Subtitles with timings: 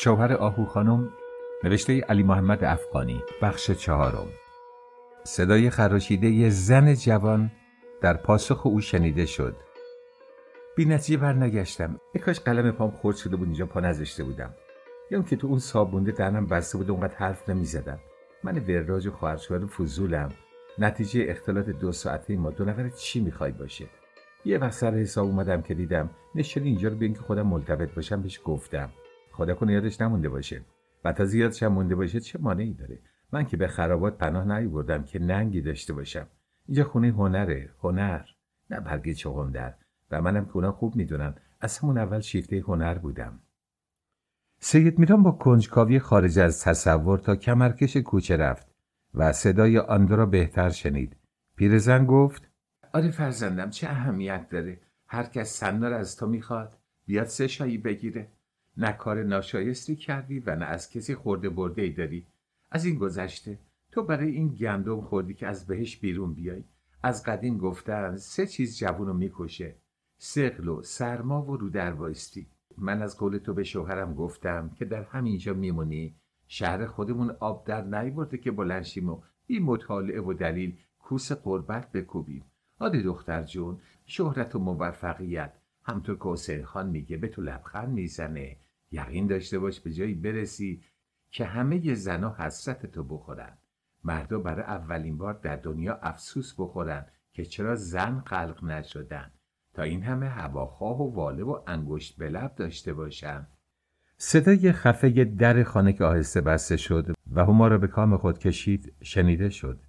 [0.00, 1.08] شوهر آهو خانم
[1.64, 4.26] نوشته علی محمد افغانی بخش چهارم.
[5.24, 7.50] صدای خراشیده ی زن جوان
[8.00, 9.56] در پاسخ او شنیده شد.
[10.76, 12.00] بی نتیجه برنگشتم.
[12.14, 14.54] ای کاش قلم پام خورد شده بود اینجا پا نذاشته بودم.
[15.10, 17.98] یا که تو اون صابونده دهنم بسته بود اونقدر حرف نمی‌زدم.
[18.44, 20.28] من وراج و خواهرشوهر فضولم.
[20.78, 22.50] نتیجه اختلاط دو ساعته ما.
[22.50, 23.86] دو نفر چی می‌خوای باشه؟
[24.44, 28.22] یه وقت سر حساب اومدم که دیدم نشون اینجا رو به اینکه خودم ملتفت باشم
[28.22, 28.90] بهش گفتم.
[29.38, 30.64] خدا کنه یادش نمونده باشه.
[31.04, 32.98] و تا زیادش هم مونده باشه چه مانعی داره؟
[33.32, 36.26] من که به خرابات پناه نیوردم که ننگی داشته باشم.
[36.66, 38.20] اینجا خونه هنره هنر.
[38.70, 39.74] نه برگه چغندر
[40.10, 41.34] و منم که اونا خوب می‌دونن.
[41.60, 43.40] از همون اول شیفته هنر بودم.
[44.58, 48.68] سید میران با کنجکاوی خارج از تصور تا کمرکش کوچه رفت
[49.14, 51.16] و صدای آن را بهتر شنید.
[51.56, 52.48] پیرزن گفت
[52.92, 58.28] آره فرزندم چه اهمیت داره؟ هر کس سنار از تو می‌خواد بیاد سه شایی بگیره.
[58.78, 62.26] نه کار ناشایستی کردی و نه از کسی خورده برده ای داری.
[62.70, 63.58] از این گذشته
[63.92, 66.64] تو برای این گندم خوردی که از بهش بیرون بیای.
[67.02, 69.76] از قدیم گفتن سه چیز جوونو می‌کشه.
[70.18, 72.46] سقل و سرما و رو در وایستی.
[72.78, 76.14] من از قول تو به شوهرم گفتم که در همینجا میمونی.
[76.46, 82.44] شهر خودمون آب در نیورده که بلنشیم و این مطالعه و دلیل کوس قربت بکوبیم.
[82.78, 85.52] آده دختر جون شهرت و موفقیت.
[85.84, 88.56] همطور که حسین خان میگه به تو لبخند می‌زنه.
[88.90, 90.82] یقین داشته باش به جایی برسی
[91.30, 93.58] که همه زنا حسرت تو بخورن.
[94.04, 99.30] مردا برای اولین بار در دنیا افسوس بخورن که چرا زن خلق نشدن.
[99.74, 103.46] تا این همه هواخواه و واله و انگشت به داشته باشن.
[104.16, 108.92] صدای خفه در خانه که آهسته بسته شد و هما را به کام خود کشید
[109.02, 109.80] شنیده شد.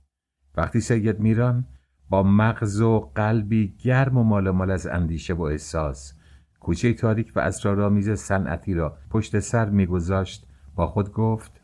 [0.55, 1.67] وقتی سید میران
[2.09, 6.18] با مغز و قلبی گرم و مال مال از اندیشه و احساس
[6.59, 11.61] کوچه تاریک و اسرارآمیز صنعتی را پشت سر میگذاشت با خود گفت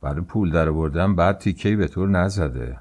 [0.00, 2.78] برای پول در آوردن بعد تیکهی به طور نزده.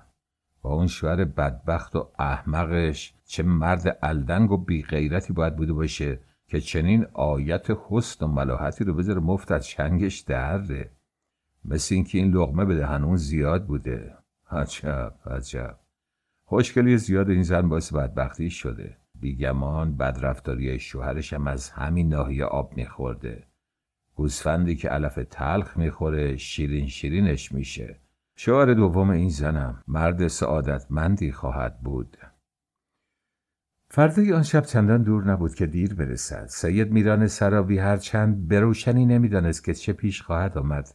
[0.61, 6.61] با اون شوهر بدبخت و احمقش چه مرد الدنگ و بیغیرتی باید بوده باشه که
[6.61, 10.91] چنین آیت حسن و ملاحتی رو بذاره مفت از چنگش درده.
[11.65, 14.17] مثل اینکه این لغمه به دهنون زیاد بوده.
[14.51, 15.79] عجب عجب.
[16.45, 18.97] خوشگلی زیاد این زن باعث بدبختی شده.
[19.23, 23.47] بیگمان بدرفتاری شوهرش هم از همین ناحیه آب میخورده.
[24.15, 27.99] گوسفندی که علف تلخ می‌خوره شیرین شیرینش میشه.
[28.35, 32.17] شوهر دوم این زنم مرد سعادتمندی خواهد بود.
[33.89, 36.45] فردای آن شب چندان دور نبود که دیر برسد.
[36.45, 40.89] سید میران سرابی هرچند بروشنی نمی‌دانست که چه پیش خواهد آمد.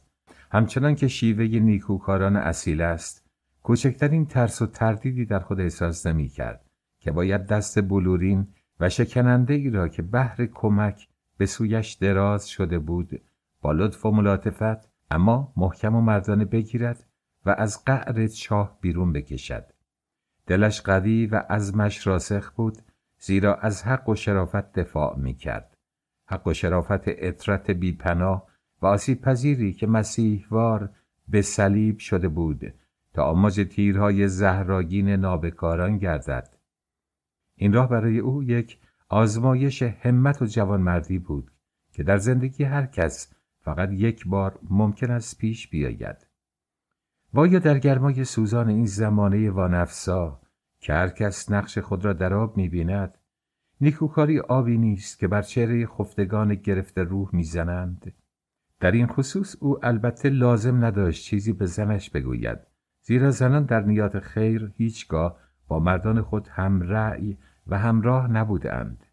[0.51, 3.27] همچنان که شیوه نیکوکاران اصیل است
[3.63, 6.68] کوچکترین ترس و تردیدی در خود احساس نمی کرد
[7.01, 8.47] که باید دست بلورین
[8.81, 13.21] و شکننده ای را که بهر کمک به سویش دراز شده بود
[13.61, 17.07] با لطف و ملاطفت اما محکم و مردانه بگیرد
[17.47, 19.65] و از قعر چاه بیرون بکشد
[20.47, 22.79] دلش قوی و عزمش راسخ بود
[23.19, 25.77] زیرا از حق و شرافت دفاع می کرد.
[26.27, 28.47] حق و شرافت اطرت بیپناه
[28.83, 30.91] و آسیب پذیری که مسیحوار
[31.29, 32.75] به صلیب شده بود
[33.15, 36.58] تا آماج تیرهای زهراگین نابکاران گردد
[37.59, 41.51] این راه برای او یک آزمایش همت و جوانمردی بود
[41.93, 46.27] که در زندگی هر کس فقط یک بار ممکن است پیش بیاید.
[47.35, 50.41] وایا در گرمای سوزان این زمانه وانفسا
[50.81, 53.19] که هر کس نقش خود را در آب می‌بیند
[53.81, 58.13] نیکوکاری آبی نیست که بر چهره خفتگان گرفته روح می‌زنند.
[58.81, 62.59] در این خصوص او البته لازم نداشت چیزی به زنش بگوید
[63.03, 67.39] زیرا زنان در نیات خیر هیچگاه با مردان خود هم رأی
[67.69, 69.05] و همراه نبودند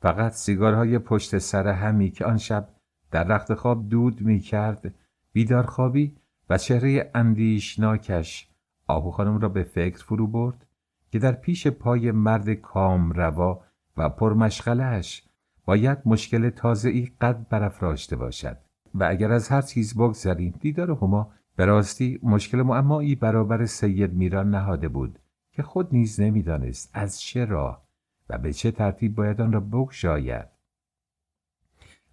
[0.00, 2.68] فقط سیگارهای پشت سر همی که آن شب
[3.10, 4.94] در رخت خواب دود می کرد
[5.32, 6.16] بیدارخوابی
[6.50, 8.48] و چهره اندیشناکش
[8.86, 10.66] آهو خانم را به فکر فرو برد
[11.10, 13.64] که در پیش پای مرد کام روا
[13.96, 15.24] و پرمشغلش
[15.64, 18.56] باید مشکل تازه‌ای قد برافراشته باشد.
[18.94, 24.50] و اگر از هر چیز بگذریم دیدار هما به راستی مشکل معمایی برابر سید میران
[24.50, 25.18] نهاده بود.
[25.56, 27.86] که خود نیز نمی‌دانست از چه راه
[28.28, 30.46] و به چه ترتیب باید آن را بگشاید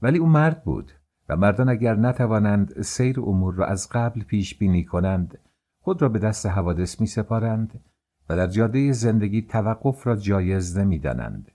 [0.02, 0.92] ولی او مرد بود
[1.30, 5.40] و مردان اگر نتوانند سیر امور را از قبل پیش بینی کنند
[5.80, 7.84] خود را به دست حوادث می سپارند
[8.30, 11.52] و در جاده زندگی توقف را جایز نمی دانند.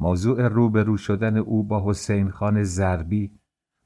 [0.00, 3.38] موضوع روبرو شدن او با حسین خان زربی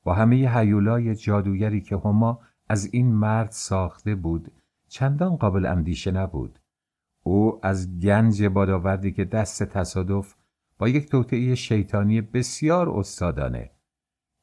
[0.05, 4.53] با همه حیولای جادوگری که هما از این مرد ساخته بود
[4.89, 6.59] چندان قابل اندیشه نبود
[7.27, 10.35] او از گنج بادآوردی که دست تصادف
[10.79, 13.71] با یک توطعه شیطانی بسیار استادانه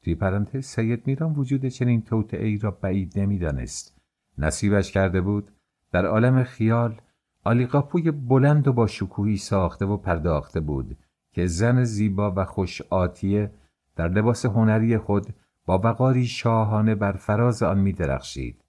[0.03, 3.97] توی پرانتز سید میران وجود چنین توطعه را بعید نمی‌دانست
[4.37, 5.51] نصیبش کرده بود
[5.91, 7.01] در عالم خیال
[7.43, 10.97] آلیقاپوی بلند و با شکوهی ساخته و پرداخته بود
[11.33, 13.51] که زن زیبا و خوش آتیه
[13.95, 15.33] در لباس هنری خود
[15.65, 18.61] با وقاری شاهانه بر فراز آن می درخشید.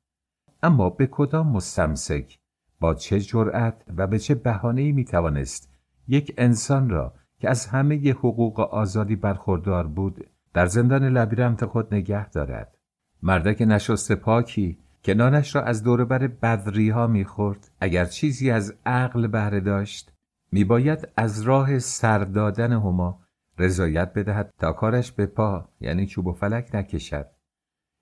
[0.62, 2.38] اما به کدام مستمسک
[2.82, 5.70] با چه جرأت و به چه بهانه‌ای می توانست
[6.08, 12.30] یک انسان را که از همه حقوق آزادی برخوردار بود در زندان لبیرمت خود نگه
[12.30, 12.78] دارد.
[13.22, 17.70] مردک نشست پاکی که نانش را از دوربر بدری ها می‌خورد.
[17.80, 20.12] اگر چیزی از عقل بهره داشت
[20.52, 23.20] میباید از راه سردادن هما
[23.58, 27.26] رضایت بدهد تا کارش به پا یعنی چوب و فلک نکشد.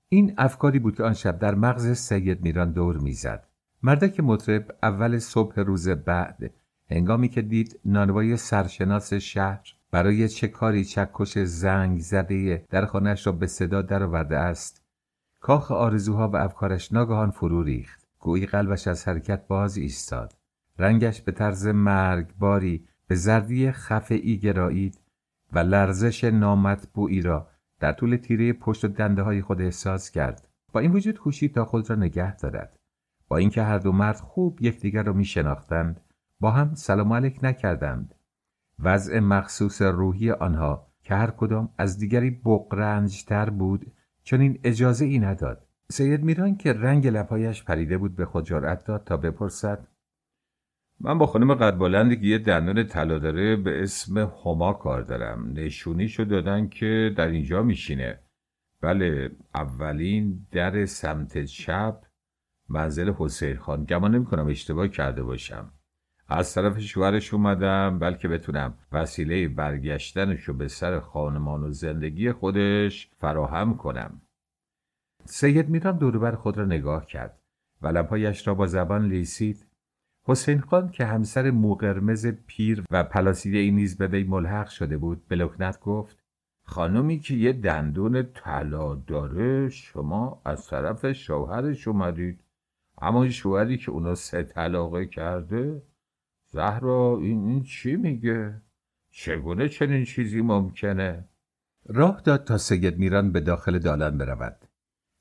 [0.09, 3.50] این افکاری بود که آن شب در مغز سید میران دور می‌زد.
[3.83, 6.51] مردک مطرب اول صبح روز بعد.
[6.91, 13.33] هنگامی که دید نانوای سرشناس شهر برای چه کاری چکش زنگ زده در خانهش را
[13.33, 14.85] به صدا درآورده است
[15.41, 18.07] کاخ آرزوها و افکارش ناگهان فرو ریخت.
[18.19, 20.35] گویی قلبش از حرکت باز ایستاد.
[20.79, 25.01] رنگش به طرز مرگباری به زردی خفعی گرایید
[25.53, 27.49] و لرزش نامطبوعی را
[27.81, 30.49] در طول تیره پشت و دنده های خود احساس کرد.
[30.73, 32.80] با این وجود کوشید تا خود را نگه دارد.
[33.31, 36.01] با اینکه هر دو مرد خوب یکدیگر را می شناختند
[36.41, 38.15] با هم سلام علیک نکردند.
[38.79, 43.93] وضع مخصوص روحی آنها که هر کدام از دیگری بقرنجتر بود
[44.23, 45.67] چنین اجازه ای نداد.
[45.91, 49.87] سید میران که رنگ لبهایش پریده بود به خود جرأت داد تا بپرسد
[51.01, 55.53] من با خانم قد بلندی که یه دندون طلا داره به اسم هما کار دارم.
[55.53, 58.19] نشونیشو دادن که در اینجا میشینه.
[58.81, 62.10] بله اولین در سمت چپ
[62.71, 63.85] منزل حسین خان.
[63.85, 65.73] گمان نمی کنم اشتباه کرده باشم.
[66.29, 73.11] از طرف شوهرش اومدم بلکه بتونم وسیله برگشتنش رو به سر خانمان و زندگی خودش
[73.19, 74.21] فراهم کنم.
[75.25, 77.41] سید میران دوربر خود را نگاه کرد
[77.83, 79.67] و لبهایش را با زبان لیسید.
[80.25, 85.37] حسین خان که همسر موقرمز پیر و پلاسیده نیز به وی ملحق شده بود به
[85.37, 86.19] لکنت گفت
[86.65, 92.41] خانمی که یه دندون طلا داره شما از طرف شوهرش اومدید.
[93.01, 95.83] اما شوهری که اونا سه طلاقه کرده
[96.47, 98.63] زهرا این, این چی میگه؟
[99.11, 101.29] چگونه چنین چیزی ممکنه؟
[101.87, 104.69] راه داد تا سید میران به داخل دالان برود.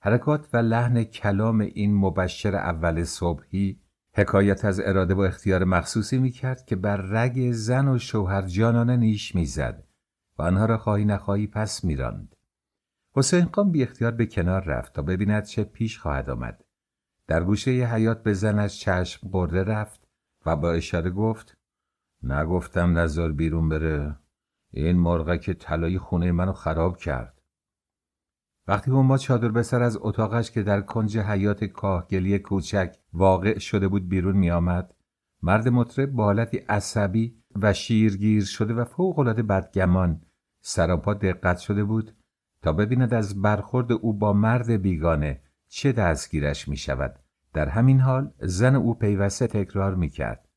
[0.01, 3.79] حرکات و لحن کلام این مبشر اول صبحی
[4.15, 9.35] حکایت از اراده و اختیار مخصوصی می‌کرد که بر رگ زن و شوهر جانانه نیش
[9.35, 9.83] می‌زد
[10.37, 12.35] و آنها را خواهی نخواهی پس میراند.
[13.15, 16.63] حسین قام بی اختیار به کنار رفت تا ببیند چه پیش خواهد آمد.
[17.29, 20.07] در گوشه ی حیات به زنش چشم برده رفت
[20.45, 21.57] و با اشاره گفت
[22.23, 24.15] نگفتم نظر بیرون بره.
[24.73, 27.41] این که طلایی خونه منو خراب کرد.
[28.67, 33.87] وقتی هما چادر به سر از اتاقش که در کنج حیات کاهگلی کوچک واقع شده
[33.87, 34.95] بود بیرون می آمد
[35.43, 40.21] مرد مطرب با حالتی عصبی و شیرگیر شده و فوقالعاده بدگمان
[40.61, 42.15] سراپا دقت شده بود
[42.61, 47.19] تا ببیند از برخورد او با مرد بیگانه چه دستگیرش می شود
[47.53, 50.47] در همین حال زن او پیوسته تکرار می‌کرد.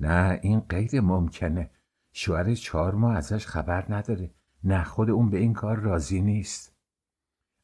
[0.00, 1.70] نه این غیر ممکنه.
[2.12, 4.30] شوهر چهار ماه ازش خبر نداره.
[4.64, 6.76] نه خود اون به این کار راضی نیست.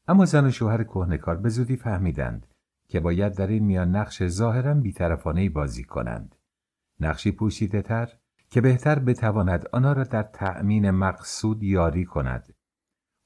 [0.07, 2.47] اما زن و شوهر کهنکار به زودی فهمیدند
[2.87, 6.35] که باید در این میان نقش ظاهرا بیطرفانه بازی کنند.
[6.99, 8.09] نقشی پوشیده تر
[8.49, 12.53] که بهتر بتواند آنها را در تأمین مقصود یاری کند.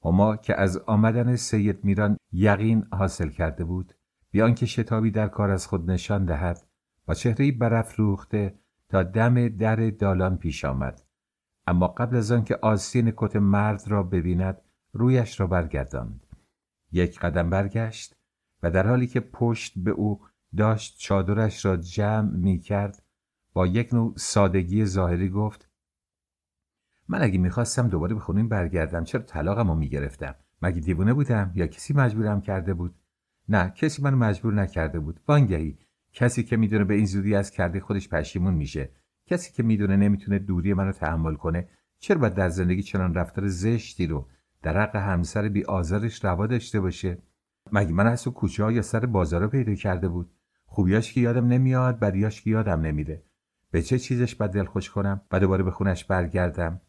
[0.04, 3.94] هما که از آمدن سید میران یقین حاصل کرده بود
[4.30, 6.66] بیان که شتابی در کار از خود نشان دهد
[7.06, 11.02] با چهره برافروخته تا دم در دالان پیش آمد.
[11.66, 14.60] اما قبل از آنکه آستین کت مرد را ببیند
[14.92, 16.26] رویش را برگرداند.
[16.92, 18.16] یک قدم برگشت
[18.62, 20.20] و در حالی که پشت به او
[20.56, 23.02] داشت چادرش را جمع می کرد
[23.52, 25.67] با یک نوع سادگی ظاهری گفت
[27.08, 31.66] من اگه می‌خواستم دوباره به خونین برگردم چرا طلاقم رو می‌گرفتم؟ مگه دیوونه بودم یا
[31.66, 32.94] کسی مجبورم کرده بود؟
[33.48, 35.20] نه کسی منو مجبور نکرده بود.
[35.28, 35.78] وانگهی
[36.12, 38.90] کسی که می‌دونه به این زودی از کرده خودش پشیمون میشه.
[39.26, 44.06] کسی که می‌دونه نمی‌تونه دوری منو تحمل کنه چرا باید در زندگی چنان رفتار زشتی
[44.06, 44.26] رو
[44.62, 47.18] در حق همسر بی آزارش روا داشته باشه؟
[47.72, 50.30] مگه من از کوچه ها یا سر بازارا پیدا کرده بود؟
[50.64, 53.22] خوبیاش که یادم نمیاد بدیاش که یادم نمیده
[53.70, 56.80] به چه چیزش بد دل خوش کنم و دوباره به خونش برگردم؟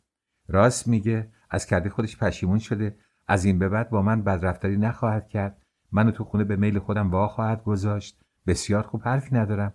[0.49, 2.95] راست میگه از کرده خودش پشیمون شده.
[3.27, 5.61] از این به بعد با من بدرفتاری نخواهد کرد.
[5.91, 8.21] منو تو خونه به میل خودم وا خواهد گذاشت.
[8.47, 9.73] بسیار خوب حرفی ندارم.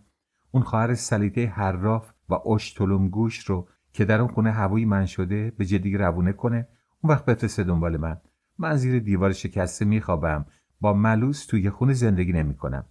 [0.51, 5.53] اون خواهر سلیته حراف و اشتلم گوش رو که در اون خونه هوایی من شده
[5.59, 6.69] به جدی روونه کنه
[7.03, 8.21] اون وقت بفرسته دنبال من.
[8.59, 10.47] من زیر دیوار شکسته میخوابم.
[10.81, 12.85] با ملوس توی خونه زندگی نمی‌کنم.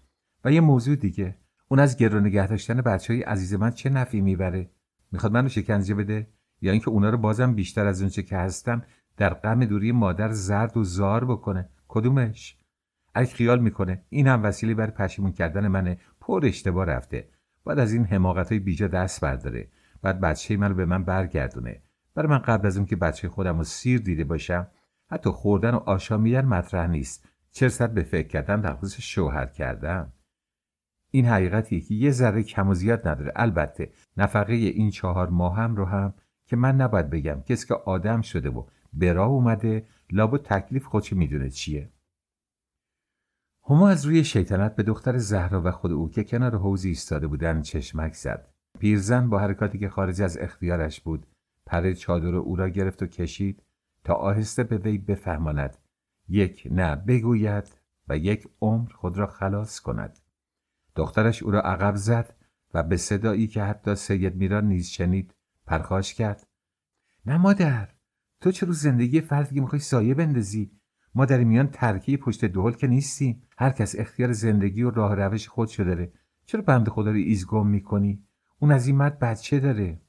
[0.45, 1.37] و یه موضوع دیگه.
[1.67, 4.69] اون از گرو نگه داشتن بچه های عزیز من چه نفعی می‌بره؟
[5.11, 6.27] می‌خواد منو شکنجه بده؟
[6.63, 8.83] یا اینکه اونا رو بازم بیشتر از اونچه که هستم
[9.17, 11.69] در غم دوری مادر زرد و زار بکنه.
[11.87, 12.57] کدومش؟
[13.13, 14.03] اگه خیال می‌کنه.
[14.09, 15.97] این هم وسیله بر پشیمون کردن منه.
[16.19, 17.29] پر اشتباه رفته.
[17.65, 19.67] بعد از این حماقت های بیجا دست برداره.
[20.01, 21.81] بعد بچه من رو به من برگردونه.
[22.15, 24.67] برای من قبل از اون که بچه خودم رو سیر دیده باشم
[25.11, 27.29] حتی خوردن و آشامیدن مطرح نیست.
[27.51, 30.13] چرصد به فکر کردن در خصوص شوهر کردن؟
[31.11, 33.31] این حقیقتیه که یه ذره کم و زیاد نداره.
[33.35, 36.13] البته نفقه این چهار ماهم رو هم
[36.53, 41.13] که من نباید بگم کسی که آدم شده و به راه اومده لابو تکلیف خودش
[41.13, 41.89] می‌دونه چیه.
[43.69, 47.61] هما از روی شیطنت به دختر زهرا و خود او که کنار حوزی ایستاده بودن
[47.61, 48.47] چشمک زد.
[48.79, 51.27] پیرزن با حرکاتی که خارج از اختیارش بود
[51.65, 53.63] پر چادر او را گرفت و کشید
[54.03, 55.77] تا آهسته به وی بفهماند.
[56.27, 57.75] یک نه بگوید
[58.07, 60.19] و یک عمر خود را خلاص کند.
[60.95, 62.35] دخترش او را عقب زد
[62.73, 65.32] و به صدایی که حتی سید میران نیز شنید
[65.65, 66.47] پرخاش کرد.
[67.25, 67.89] نه مادر
[68.41, 70.71] تو چرا زندگی فردی می‌خوای سایه بندازی؟
[71.15, 73.43] ما در میان ترکیه پشت دهل که نیستیم.
[73.57, 76.13] هر کس اختیار زندگی و راه روش خودشو داره.
[76.45, 78.23] چرا بند خدا رو ایزگم می‌کنی؟
[78.59, 80.01] اون از این مرد بچه داره.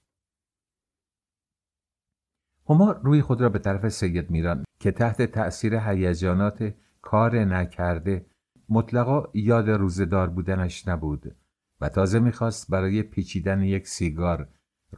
[2.69, 8.27] هما روی خود را به طرف سید میران که تحت تأثیر هیجانات کار نکرده
[8.69, 11.37] مطلقا یاد روزدار بودنش نبود
[11.81, 14.49] و تازه می‌خواست برای پیچیدن یک سیگار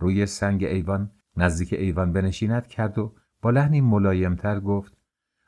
[0.00, 4.96] روی سنگ ایوان نزدیک ایوان بنشیند کرد و با لحنی ملایمتر گفت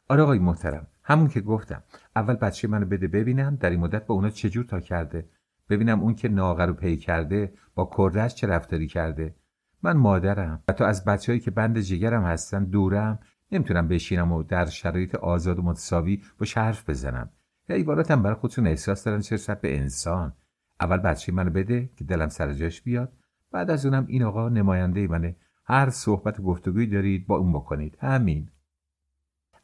[0.08, 1.82] آره آقای محترم همون که گفتم.
[2.16, 5.28] اول بچه منو بده ببینم در این مدت با اونا چجور تا کرده.
[5.68, 9.34] ببینم اون که ناغر رو پی کرده با کردش چه رفتاری کرده.
[9.82, 13.18] من مادرم و تو از بچههایی که بند جگرم هستن دورم
[13.52, 17.30] نمی‌تونم بشینم و در شرایط آزاد و متساوی با حرف بزنم.
[17.68, 20.32] حیواناتم برای خودشون احساس دارن چه به انسان.
[20.80, 23.12] اول بچه منو بده که دلم سر جاش بیاد.
[23.50, 25.36] بعد از اونم این آقا نماینده منه.
[25.64, 27.98] هر صحبت و گفتگویی دارید با اون بکنید.
[28.00, 28.50] همین.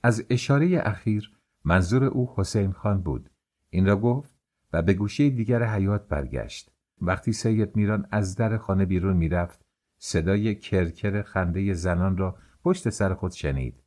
[0.02, 1.32] از اشاره اخیر
[1.64, 3.30] منظور او حسین خان بود.
[3.70, 4.34] این را گفت
[4.72, 6.70] و به گوشه دیگر حیات برگشت.
[7.00, 9.64] وقتی سید میران از در خانه بیرون می‌رفت
[9.98, 13.82] صدای کرکر خنده زنان را پشت سر خود شنید.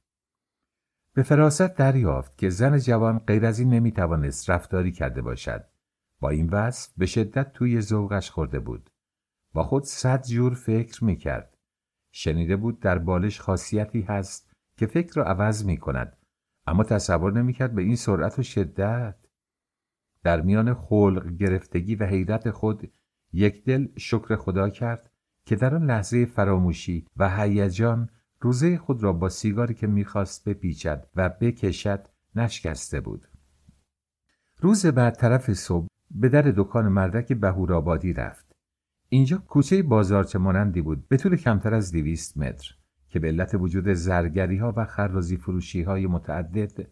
[1.14, 5.66] به فراست دریافت که زن جوان غیر از این نمی‌توانست رفتاری کرده باشد.
[6.20, 8.90] با این وصف به شدت توی ذوقش خورده بود.
[9.54, 11.58] با خود صد جور فکر می‌کرد.
[12.12, 16.18] شنیده بود در بالش خاصیتی هست که فکر را عوض می کند
[16.68, 19.16] اما تصور نمی‌کرد به این سرعت و شدت.
[20.24, 22.92] در میان خلق گرفتگی و حیرت خود
[23.34, 25.12] یک دل شکر خدا کرد
[25.46, 28.10] که در آن لحظه فراموشی و هیجان
[28.42, 33.28] روزه خود را با سیگاری که می‌خواست بپیچد و بکشد نشکسته بود.
[34.60, 38.47] روز بعد طرف صبح به در دکان مردک بهورآبادی رفت.
[39.10, 42.76] اینجا کوچه بازارچه مانندی بود به طول کمتر از دویست متر
[43.08, 46.88] که به علت وجود زرگری ها و خرازی فروشی های متعدد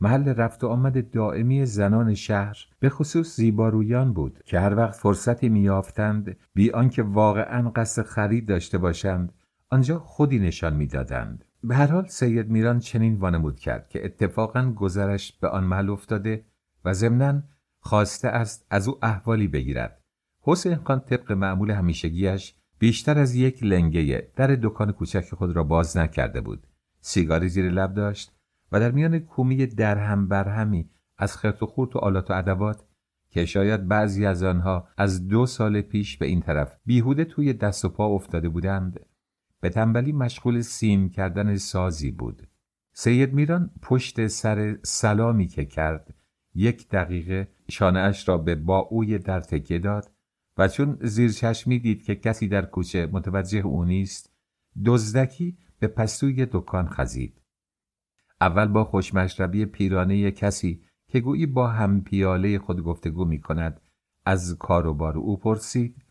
[0.00, 5.48] محل رفت و آمد دائمی زنان شهر به خصوص زیبارویان بود که هر وقت فرصتی
[5.48, 9.32] میافتند بی آنکه واقعا قصد خرید داشته باشند
[9.70, 11.44] آنجا خودی نشان می‌دادند.
[11.64, 16.44] به هر حال سید میران چنین وانمود کرد که اتفاقا گذرش به آن محل افتاده
[16.84, 17.42] و ضمنا
[17.80, 19.99] خواسته است از او احوالی بگیرد.
[20.42, 25.96] حسین خان طبق معمول همیشگیش بیشتر از یک لنگه در دکان کوچک خود را باز
[25.96, 26.66] نکرده بود.
[27.00, 28.32] سیگاری زیر لب داشت
[28.72, 32.84] و در میان کومی درهم برهمی از خرت و خورت و آلات و ادوات
[33.30, 37.84] که شاید بعضی از آنها از دو سال پیش به این طرف بیهوده توی دست
[37.84, 39.00] و پا افتاده بودند
[39.60, 42.48] به تنبلی مشغول سیم کردن سازی بود.
[42.92, 46.14] سید میران پشت سر سلامی که کرد
[46.54, 50.10] یک دقیقه شانه را به باوی در تکیه داد
[50.60, 54.32] و چون زیر چشمی دید که کسی در کوچه متوجه او نیست
[54.86, 57.42] دزدکی به پستوی دکان خزید.
[58.40, 63.80] اول با خوشمشربی پیرانه کسی که گویی با هم پیاله خود گفتگو می کند
[64.24, 66.04] از کاروبار او پرسید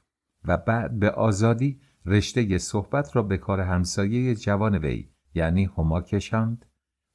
[0.45, 6.65] و بعد به آزادی رشته صحبت را به کار همسایه جوان وی یعنی هما کشاند.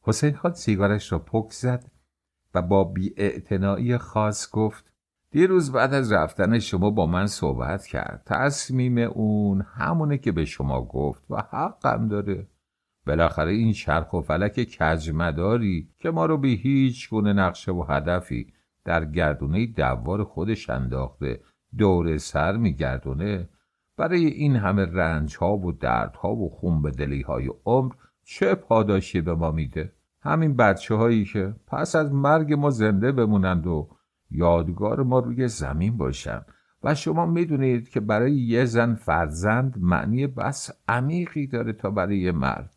[0.02, 1.90] حسین خان سیگارش را پک زد
[2.54, 4.93] و با بیاعتنایی خاص گفت
[5.34, 8.22] دیروز بعد از رفتن شما با من صحبت کرد.
[8.26, 12.46] تصمیم اون همونه که به شما گفت و حقم داره.
[13.06, 18.52] بالاخره این چرخ و فلک کجمداری که ما رو به هیچ گونه نقشه و هدفی
[18.84, 21.40] در گردونه دوار خودش انداخته
[21.78, 23.48] دور سر میگردونه.
[23.96, 27.92] برای این همه رنج ها و درد ها و خون به دلی های عمر
[28.24, 33.66] چه پاداشی به ما میده؟ همین بچه هایی که پس از مرگ ما زنده بمونند
[33.66, 33.88] و
[34.30, 36.40] یادگار ما روی زمین باشن
[36.82, 42.32] و شما می‌دونید که برای یه زن فرزند معنی بس عمیقی داره تا برای یه
[42.32, 42.76] مرد.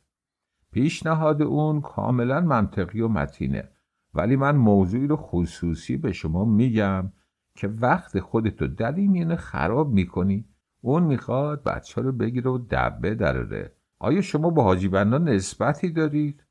[0.72, 3.70] پیشنهاد اون کاملا منطقی و متینه.
[4.14, 7.12] ولی من موضوعی رو خصوصی به شما میگم
[7.56, 10.46] که وقت خودتو در این میونه خراب می‌کنی.
[10.82, 13.74] اون می‌خواد بچه رو بگیره و دبه دراره.
[14.00, 16.44] آیا شما با حاجی بنا نسبتی دارید؟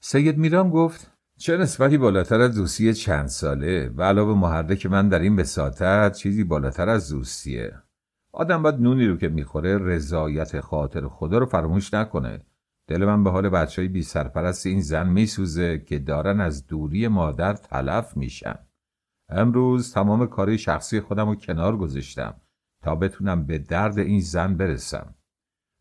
[0.00, 5.18] سید میرام گفت چه نسبتی بالاتر از دوستی چند ساله؟ و علاوه محرک من در
[5.18, 7.74] این بساطت چیزی بالاتر از دوستیه.
[8.32, 12.40] آدم باید نونی رو که می‌خوره رضایت خاطر خدا رو فراموش نکنه.
[12.86, 17.08] دل من به حال بچه های بی سرپرست این زن میسوزه که دارن از دوری
[17.08, 18.58] مادر تلف میشن.
[19.28, 22.34] امروز تمام کاری شخصی خودم رو کنار گذاشتم
[22.82, 25.14] تا بتونم به درد این زن برسم.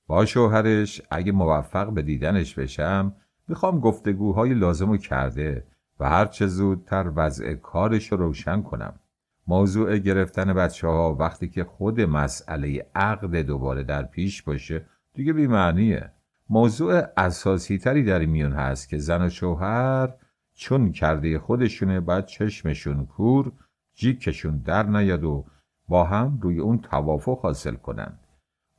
[0.07, 3.15] با شوهرش اگه موفق به دیدنش بشم
[3.50, 5.63] می‌خوام گفتگوهای لازم کرده
[6.00, 9.00] و هرچه زودتر وضع کارش رو روشن کنم.
[9.48, 16.12] موضوع گرفتن بچه ها وقتی که خود مسئله عقد دوباره در پیش باشه دیگه بیمعنیه.
[16.50, 20.13] موضوع اساسی تری در میون هست که زن و شوهر
[20.53, 23.51] چون کرده خودشونه باید چشمشون کور
[23.96, 25.46] جیکشون در نیاد و
[25.88, 28.20] با هم روی اون توافق حاصل کنند.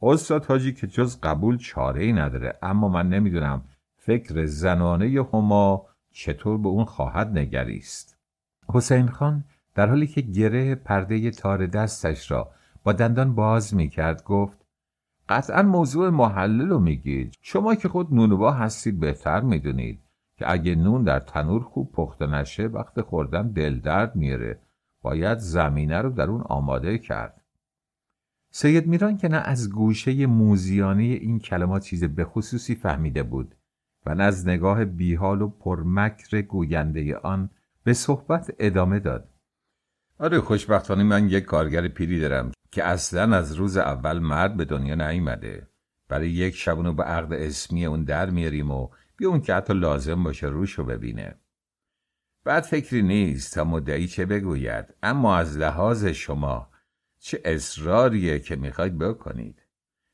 [0.02, 3.62] استاد حاجی که جز قبول چاره ای نداره اما من نمی‌دونم
[4.02, 8.18] فکر زنانه هما چطور به اون خواهد نگریست.
[8.68, 12.50] حسین خان در حالی که گره پرده تار دستش را
[12.84, 14.66] با دندان باز می کرد گفت
[15.28, 17.34] قطعا موضوع محلل رو میگید.
[17.40, 20.00] شما که خود نونوبا هستید بهتر می‌دونید
[20.36, 24.60] که اگه نون در تنور خوب پخته نشه وقت خوردن دل درد میاره
[25.02, 27.40] باید زمینه رو در اون آماده کرد.
[28.50, 33.54] سید میران که نه از گوشه موزیانه این کلمات چیز به خصوصی فهمیده بود
[34.06, 37.50] و نه از نگاه بیحال و پرمکر گوینده آن
[37.84, 39.28] به صحبت ادامه داد.
[40.18, 44.94] آره خوشبختانه من یک کارگر پیری دارم که اصلا از روز اول مرد به دنیا
[44.94, 45.68] نیامده
[46.08, 50.24] برای یک شبونو به عقد اسمی اون در میاریم و بیا اون که حتی لازم
[50.24, 51.34] باشه روشو ببینه.
[52.44, 56.70] بعد فکری نیست تا مدعی چه بگوید اما از لحاظ شما
[57.18, 59.59] چه اصراریه که می‌خواید بکنید.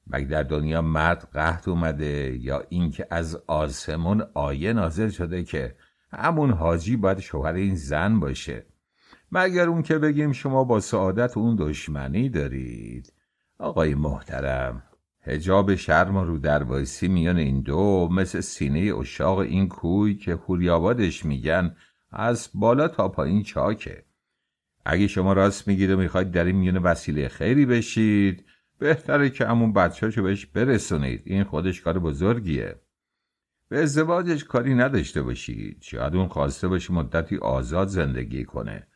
[0.06, 5.76] مگه در دنیا مرد قهد اومده یا اینکه از آسمون آیه نازل شده که
[6.12, 8.66] همون حاجی باید شوهر این زن باشه.
[9.32, 13.12] مگر اون که بگیم شما با سعادت اون دشمنی دارید
[13.58, 14.82] آقای محترم
[15.22, 21.24] هجاب شرم رو در وایسی میان این دو مثل سینه اشاق این کوی که خوریابادش
[21.24, 21.76] میگن
[22.10, 24.04] از بالا تا پایین چاکه.
[24.84, 28.45] اگه شما راست میگید و می‌خواید در این میونه وسیله خیری بشید
[28.78, 31.22] بهتره که همون بچهاشو بهش برسونید.
[31.24, 32.80] این خودش کار بزرگیه.
[33.68, 35.78] به ازدواجش کاری نداشته باشید.
[35.80, 38.86] شاید اون خواسته باشه مدتی آزاد زندگی کنه.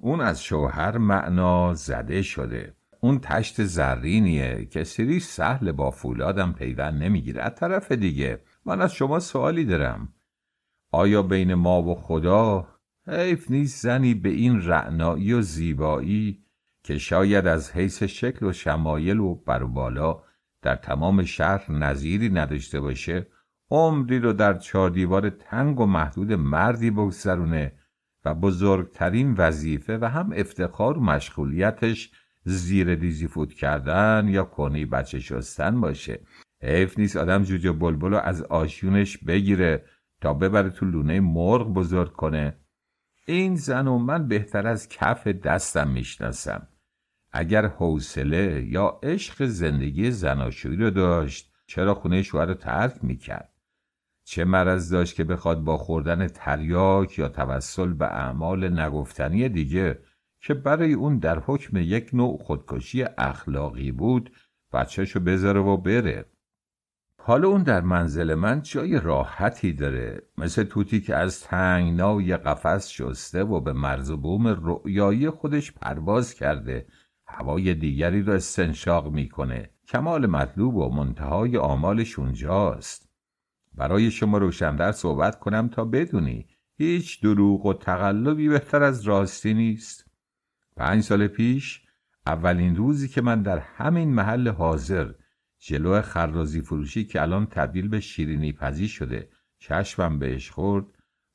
[0.00, 2.76] اون از شوهر معنا زده شده.
[3.00, 7.42] اون تشت زرینیه که سری سهل با فولادم پیوند نمی‌گیره.
[7.42, 10.12] از طرف دیگه من از شما سوالی دارم.
[10.92, 12.68] آیا بین ما و خدا
[13.06, 16.45] حیف نیست زنی به این رعنایی و زیبایی
[16.86, 20.22] که شاید از حیث شکل و شمایل و بربالا
[20.62, 23.26] در تمام شهر نظیری نداشته باشه
[23.70, 27.72] عمری رو در چهار دیوار تنگ و محدود مردی بگذرونه
[28.24, 32.10] و بزرگترین وظیفه و هم افتخار و مشغولیتش
[32.44, 36.20] زیر دیزی فوت کردن یا کنی بچه شستن باشه.
[36.62, 39.84] حیف نیست آدم جوجه بلبل رو از آشیونش بگیره
[40.20, 42.56] تا ببره تو لونه مرغ بزرگ کنه.
[43.26, 46.68] این زن و من بهتر از کف دستم می‌شناسم.
[47.38, 53.52] اگر حوصله یا عشق زندگی زناشویی رو داشت چرا خونه شوهر رو ترک می‌کرد؟
[54.24, 59.98] چه مرض داشت که بخواد با خوردن تریاک یا توسل به اعمال نگفتنی دیگه
[60.40, 64.30] که برای اون در حکم یک نوع خودکشی اخلاقی بود
[64.72, 66.24] بچهشو بذاره و بره؟
[67.22, 73.44] حالا اون در منزل من جای راحتی داره مثل توتی که از تنگنای قفس شسته
[73.44, 76.86] و به مرز و بوم رؤیایی خودش پرواز کرده
[77.38, 79.70] هوای دیگری رو استنشاق می‌کنه.
[79.88, 83.08] کمال مطلوب و منتهای آمالش اونجاست.
[83.74, 86.46] برای شما روشندر صحبت کنم تا بدونی
[86.76, 90.06] هیچ دروغ و تقلبی بهتر از راستی نیست.
[90.76, 91.82] پنج سال پیش
[92.26, 95.12] اولین روزی که من در همین محل حاضر
[95.58, 100.86] جلو خرازی فروشی که الان تبدیل به شیرینی پزی شده چشمم بهش خورد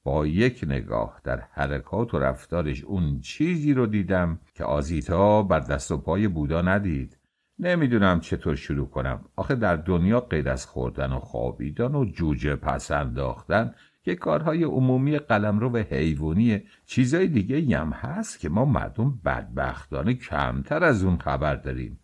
[0.04, 5.92] با یک نگاه در حرکات و رفتارش اون چیزی رو دیدم که آزیتا بر دست
[5.92, 7.18] و پای بودا ندید.
[7.60, 9.26] نمی‌دونم چطور شروع کنم.
[9.36, 15.18] آخه در دنیا غیر از خوردن و خوابیدن و جوجه پس انداختن که کارهای عمومی
[15.20, 21.56] قلمرو و حیوانی چیزای دیگه هم هست که ما مردم بدبختانه کمتر از اون خبر
[21.56, 22.00] داریم.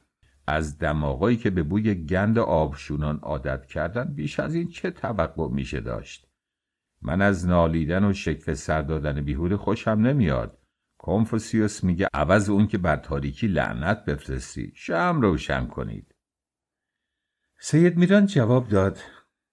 [0.48, 5.80] از دماغایی که به بوی گند آبشونان عادت کردن بیش از این چه توقع میشه
[5.80, 6.27] داشت؟
[7.02, 10.58] من از نالیدن و شکف سر دادن بیهوده خوشم نمیاد.
[10.98, 14.72] کنفوسیوس میگه عوض اون که بر تاریکی لعنت بفرستی.
[14.76, 16.16] شم روشن کنید.
[17.60, 19.00] سید میران جواب داد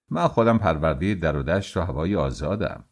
[0.09, 2.83] من خودم پرورده در و دشت و هوای آزادم.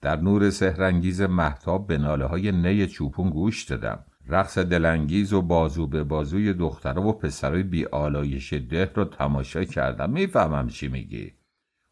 [0.00, 4.04] در نور سهرنگیز محتاب به ناله های نی چوپون گوش دادم.
[4.28, 10.10] رقص دلانگیز و بازو به بازوی دختره و پسرای بی آلایش ده رو تماشا کردم.
[10.10, 11.32] می‌فهمم چی میگی.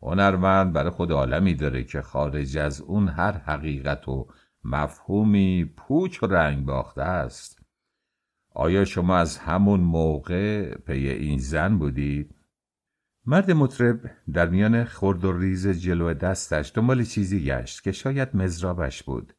[0.02, 4.26] هنرمند برای خود عالمی داره که خارج از اون هر حقیقت و
[4.64, 7.62] مفهومی پوچ و رنگ باخته است
[8.54, 12.34] آیا شما از همون موقع پی این زن بودید؟
[13.26, 19.02] مرد مطرب در میان خرد و ریز جلو دستش دنبال چیزی گشت که شاید مزرابش
[19.02, 19.32] بود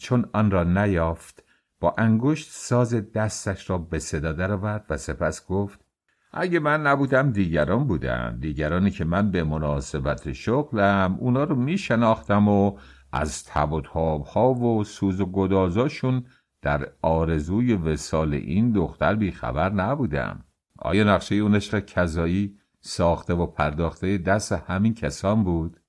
[0.00, 1.44] چون آن را نیافت
[1.80, 5.87] با انگشت ساز دستش را به صدا درآورد و سپس گفت
[6.32, 8.38] اگه من نبودم دیگران بودن.
[8.38, 12.78] دیگرانی که من به مناسبت شغلم اونا رو می شناختم و
[13.12, 16.24] از تب و تاب ها و سوز و گدازاشون
[16.62, 20.44] در آرزوی وسال این دختر بیخبر نبودم.
[20.78, 25.80] آیا نقشه اون عشق کذایی ساخته و پرداخته دست همین کسان بود؟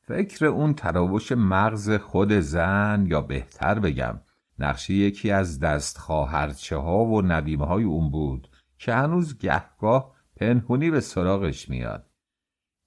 [0.00, 4.20] فکر اون تراوش مغز خود زن یا بهتر بگم
[4.58, 8.48] نقشه یکی از دست ها و ندیمه های اون بود.
[8.78, 12.10] که هنوز گهگاه پنهونی به سراغش میاد.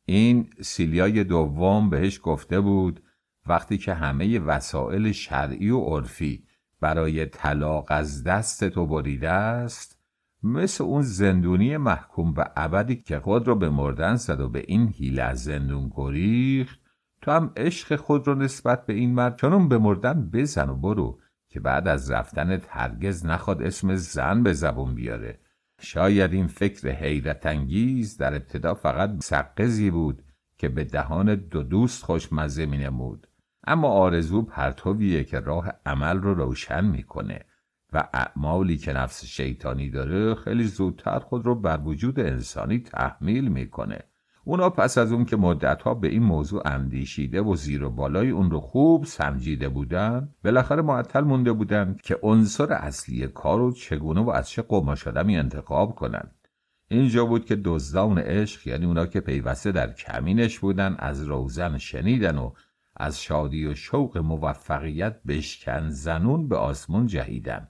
[0.06, 3.04] این سیلیای دوم بهش گفته بود
[3.48, 6.44] وقتی که همه وسایل شرعی و عرفی
[6.80, 10.00] برای طلاق از دست تو بریده است
[10.44, 14.88] مثل اون زندونی محکوم به ابدی که خود رو به مردن زد و به این
[14.88, 16.80] هیله از زندون گریخت
[17.22, 21.20] تو هم عشق خود رو نسبت به این مرد چنون به مردن بزن و برو
[21.50, 25.40] که بعد از رفتن هرگز نخواد اسم زن به زبون بیاره.
[25.80, 30.24] شاید این فکر حیرت انگیز در ابتدا فقط سقزی بود
[30.58, 33.28] که به دهان دو دوست خوشمزه می نمود
[33.68, 37.46] اما آرزو پرتویه که راه عمل رو روشن می‌کنه
[37.94, 44.04] و اعمالی که نفس شیطانی داره خیلی زودتر خود رو بر وجود انسانی تحمیل می‌کنه.
[44.50, 48.52] اونا پس از اون که مدتها به این موضوع اندیشیده و زیر و بالای اون
[48.52, 54.30] رو خوب سنجیده بودن بالاخره معطل مونده بودن که عنصر اصلی کار رو چگونه و
[54.30, 56.48] از چه قماش آدمی انتخاب کنند.
[56.88, 62.38] اینجا بود که دزدان عشق یعنی اونا که پیوسته در کمینش بودن از روزن شنیدن
[62.38, 62.52] و
[62.96, 67.68] از شادی و شوق موفقیت بشکن زنون به آسمون جهیدن.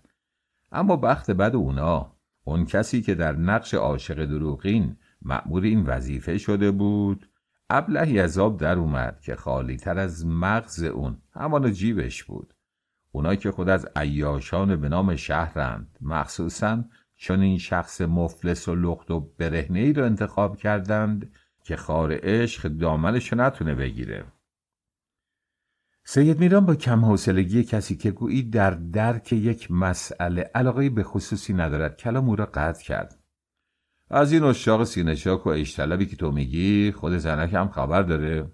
[0.72, 6.72] اما بخت بد اونا اون کسی که در نقش عاشق دروغین مأمور این وظیفه شده
[6.72, 7.30] بود.
[7.70, 12.54] ابلهی از آب در اومد که خالی تر از مغز اون همان جیبش بود.
[13.12, 16.84] اونایی که خود از عیاشان به نام شهرند مخصوصا
[17.16, 21.32] چون این شخص مفلس و لخت و برهنه ای رو انتخاب کردند
[21.64, 24.26] که خار عشق دامنش نتونه بگیره.
[26.04, 31.54] سید میران با کم حوصلگی کسی که گویی در درک یک مسئله علاقه به خصوصی
[31.54, 33.19] ندارد کلام او را قطع کرد.
[34.12, 38.52] از این اشاق سینشاک و اشتلبی که تو میگی خود زنک هم خبر داره.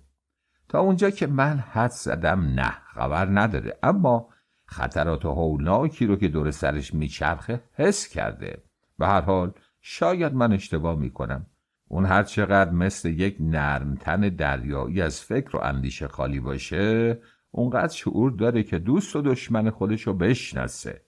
[0.70, 3.78] تا اونجا که من حد زدم نه خبر نداره.
[3.84, 4.30] اما
[4.66, 8.64] خطرات هولناکی رو که دور سرش میچرخه حس کرده.
[9.00, 11.46] به هر حال شاید من اشتباه می‌کنم.
[11.88, 17.20] اون هر چقدر مثل یک نرمتن دریایی از فکر و اندیشه خالی باشه
[17.52, 21.02] اونقدر شعور داره که دوست و دشمن خودشو بشناسه.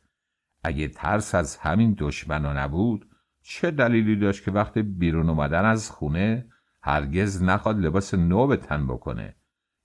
[0.64, 3.08] اگه ترس از همین دشمنا نبود
[3.50, 6.46] چه دلیلی داشت که وقتی بیرون اومدن از خونه
[6.82, 9.36] هرگز نخواد لباس نو به تن بکنه؟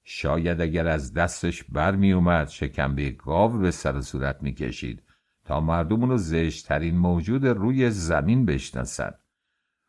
[0.05, 5.03] شاید اگر از دستش بر می اومد شکمبه گاو به سر صورت می کشید
[5.45, 9.15] تا مردم اونو زشترین موجود روی زمین بشناسن.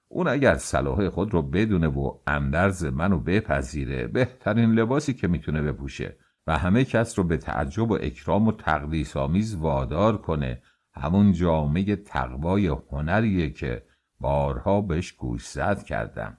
[0.08, 6.18] اون اگر صلاح خود رو بدونه و اندرز منو بپذیره بهترین لباسی که می‌تونه بپوشه
[6.48, 10.62] و همه کس رو به تعجب و اکرام و تقدیس آمیز وادار کنه
[10.96, 13.86] همون جامعه تقوای هنریه که
[14.20, 16.38] بارها بهش گوش زد کردم.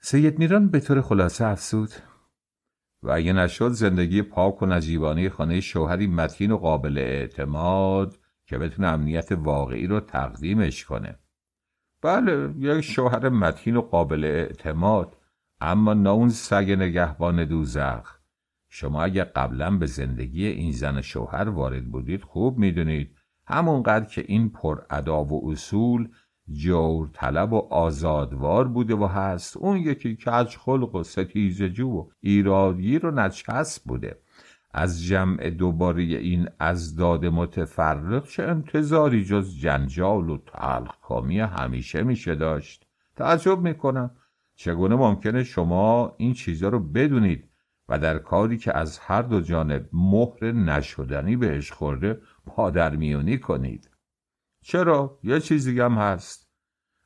[0.00, 1.90] سید میران به طور خلاصه افسود.
[3.02, 8.88] و اگه نشد زندگی پاک و نجیبانه خانه شوهری متین و قابل اعتماد که بتونه
[8.88, 11.18] امنیت واقعی رو تقدیمش کنه.
[12.02, 15.16] بله یک شوهر متین و قابل اعتماد
[15.60, 18.19] اما نه اون سگ نگهبان دوزخ.
[18.72, 23.16] شما اگر قبلا به زندگی این زن شوهر وارد بودید خوب می‌دونید.
[23.46, 26.08] همونقدر که این پر ادا و اصول
[26.52, 29.56] جور طلب و آزادوار بوده و هست.
[29.56, 34.18] اون یکی کج خلق و ستیزجو و ایرادگیر و نچسب بوده.
[34.74, 42.86] از جمع دوباره این ازداد متفرق چه انتظاری جز جنجال و تلخکامی همیشه میشه داشت؟
[43.16, 44.10] تعجب می‌کنم.
[44.54, 47.49] چگونه ممکنه شما این چیزا رو بدونید؟
[47.90, 53.90] و در کاری که از هر دو جانب مهر نشدنی بهش خورده پادرمیونی کنید.
[54.62, 56.50] چرا؟ یه چیزی هم هست.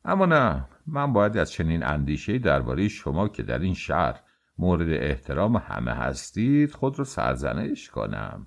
[0.04, 4.20] اما نه من باید از چنین اندیشه درباره شما که در این شهر
[4.58, 8.46] مورد احترام همه هستید خود رو سرزنش کنم.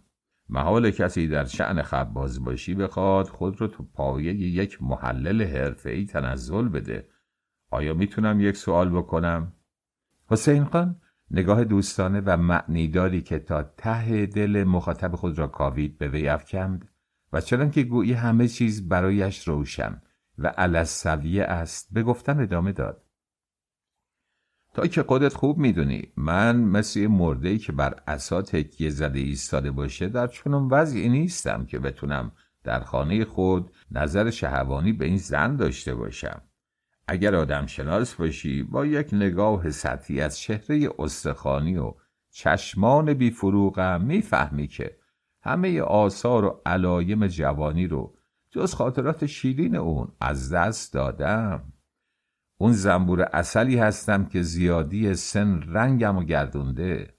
[0.49, 6.67] محال کسی در شعن خباز باشی بخواد خود رو تو پایه یک محلل حرفه‌ای تنزل
[6.69, 7.09] بده.
[7.71, 9.53] آیا می‌تونم یک سوال بکنم؟
[10.29, 16.07] حسین خان نگاه دوستانه و معنیداری که تا ته دل مخاطب خود را کاوید به
[16.07, 16.89] وی افکند
[17.33, 20.01] و چنان که گویی همه چیز برایش روشن
[20.37, 23.03] و علسویه است به گفتن ادامه داد.
[24.73, 30.09] تا که خودت خوب می‌دونی من مثل مرده که بر اسا تکیه زده ایستاده باشه
[30.09, 32.31] در چنون وضعی نیستم که بتونم
[32.63, 36.41] در خانه خود نظر شهوانی به این زن داشته باشم.
[37.07, 41.93] اگر آدم شناس باشی با یک نگاه سطحی از چهره استخانی و
[42.31, 44.97] چشمان بی فروغم می‌فهمی که
[45.41, 48.17] همه آثار و علایم جوانی رو
[48.49, 51.73] جز خاطرات شیرین اون از دست دادم.
[52.57, 57.13] اون زنبور اصلی هستم که زیادی سن رنگم و گردونده.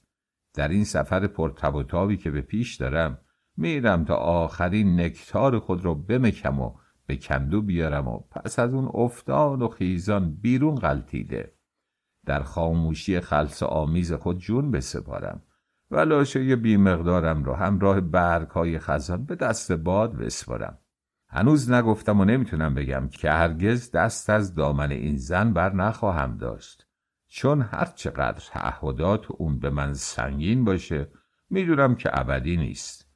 [0.55, 3.18] در این سفر پرتب و تابی که به پیش دارم
[3.57, 6.74] میرم تا آخرین نکتار خود رو بمکم و
[7.09, 11.55] به کندو بیارم و پس از اون افتان و خیزان بیرون غلطیده.
[12.27, 15.42] در خاموشی خلص آمیز خود جون بسپارم.
[15.90, 20.79] و لاشه بیمقدارم رو همراه برگ های خزان به دست باد بسپارم.
[21.29, 26.87] هنوز نگفتم و نمی‌تونم بگم که هرگز دست از دامن این زن بر نخواهم داشت.
[27.29, 31.11] چون هر چقدر تعهدات اون به من سنگین باشه
[31.51, 33.09] می‌دونم که ابدی نیست.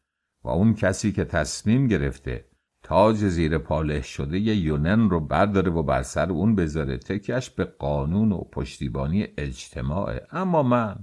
[0.45, 2.52] و اون کسی که تصمیم گرفته
[2.93, 6.99] تاج زیر پالش شده یونن رو برداره و بر سر اون بذاره.
[6.99, 10.97] تکش به قانون و پشتیبانی اجتماعه اما من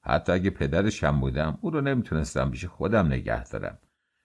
[0.00, 3.78] حتی اگه پدرشم بودم او رو نمی‌تونستم پیش خودم نگه دارم.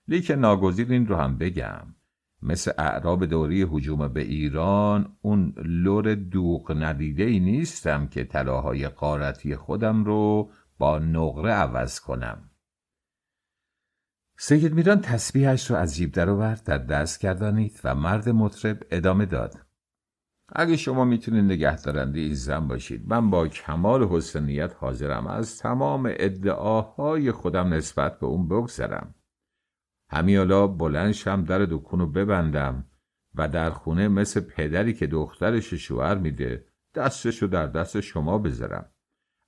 [0.08, 1.96] لیکن ناگزیر این رو هم بگم.
[2.42, 9.56] مثل اعراب دوری حجوم به ایران اون لور دوغ ندیده ای نیستم که طلاهای قارتی
[9.56, 12.49] خودم رو با نقره عوض کنم.
[14.42, 19.56] سید میران تسبیحش رو از جیب درآورد در دست کردانید و مرد مطرب ادامه داد.
[20.50, 27.32] اگه شما می‌تونید نگهدارنده این زن باشید من با کمال حسنیت حاضرم از تمام ادعاهای
[27.32, 29.16] خودم نسبت به اون بگذرم.
[30.10, 32.86] همیالا بلند شم در دکونو ببندم
[33.36, 38.90] و در خونه مثل پدری که دخترش شوهر میده دستشو در دست شما بذارم.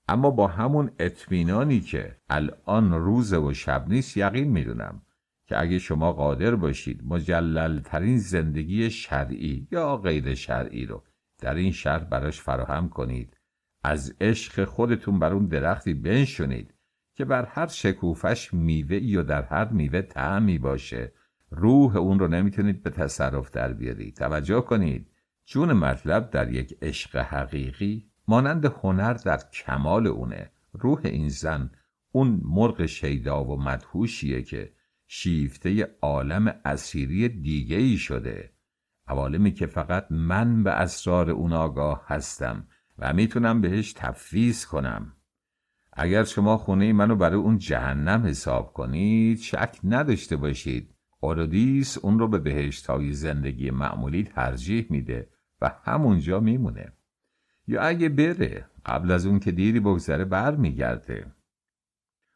[0.08, 5.02] اما با همون اطمینانی که الان روز و شب نیست یقین می‌دونم
[5.48, 11.04] که اگه شما قادر باشید مجللترین زندگی شرعی یا غیر شرعی رو
[11.42, 13.38] در این شهر براش فراهم کنید.
[13.84, 16.74] از عشق خودتون بر اون درختی بنشونید
[17.16, 21.14] که بر هر شکوفش میوه یا در هر میوه تعمی باشه.
[21.50, 24.16] روح اون رو نمی‌تونید به تصرف در بیارید.
[24.16, 25.12] توجه کنید.
[25.46, 30.52] جون مطلب در یک عشق حقیقی مانند هنر در کمال اونه.
[30.74, 31.72] روح این زن
[32.12, 34.74] اون مرغ شیدا و مدهوشیه که
[35.08, 38.52] شیفته عالم اسیری دیگه ای شده.
[39.08, 45.14] عوالمی که فقط من به اسرار اون آگاه هستم و می‌تونم بهش تفویض کنم.
[45.94, 50.96] اگر شما خونه منو برای اون جهنم حساب کنید شک نداشته باشید.
[51.20, 55.30] اورودیس اون رو به بهشت های زندگی معمولی ترجیح میده
[55.62, 56.94] و همونجا میمونه.
[57.68, 61.32] یا اگه بره قبل از اون که دیری بگذره بر میگرده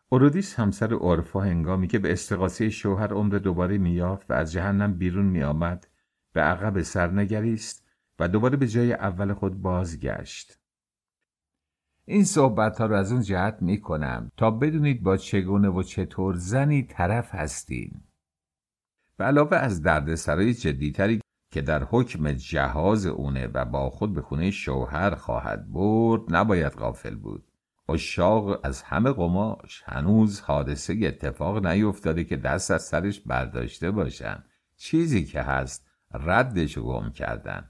[0.10, 5.26] اورودیس همسر اورفا هنگامی که به استقاسه شوهر عمر دوباره میافت و از جهنم بیرون
[5.26, 5.88] میآمد
[6.34, 7.86] به عقب سرنگریست
[8.20, 10.60] و دوباره به جای اول خود بازگشت
[12.06, 16.36] این صحبت ها رو از اون جهت می کنم تا بدونید با چگونه و چطور
[16.36, 17.92] زنی طرف هستین.
[19.18, 21.22] به علاوه از دردسرای جدیتری
[21.56, 27.16] که در حکم جهاز اونه و با خود به خونه شوهر خواهد برد نباید غافل
[27.16, 27.44] بود.
[27.90, 34.44] اشاق از همه قماش هنوز حادثه اتفاق نیفتاده که دست از سرش برداشته باشن.
[34.78, 37.70] چیزی که هست ردش گم کردن.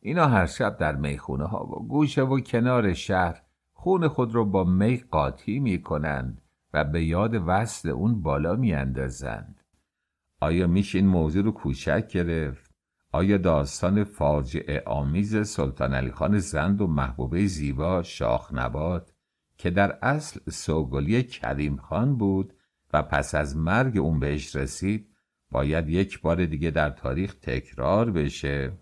[0.00, 3.42] اینا هر شب در می‌خونه ها و گوشه و کنار شهر
[3.72, 6.42] خون خود را با می قاطی می کنند
[6.74, 9.60] و به یاد وصل اون بالا می اندازند.
[10.40, 12.71] آیا میشه این موضوع رو کوچک گرفت؟
[13.14, 19.12] آیا داستان فاجعه آمیز سلطان علی خان زند و محبوبه زیبا شاخ نبات
[19.58, 22.54] که در اصل سوگلی کریم خان بود
[22.92, 25.08] و پس از مرگ اون بهش رسید
[25.50, 28.72] باید یک بار دیگه در تاریخ تکرار بشه؟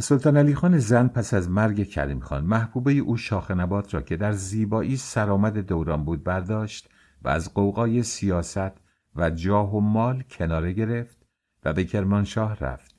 [0.00, 4.16] سلطان علی خان زن پس از مرگ کریم خان محبوبه او شاخ نبات را که
[4.16, 6.88] در زیبایی سرآمد دوران بود برداشت
[7.22, 8.72] و از قوقای سیاست
[9.16, 11.19] و جاه و مال کناره گرفت
[11.64, 12.94] و به کرمانشاه رفت.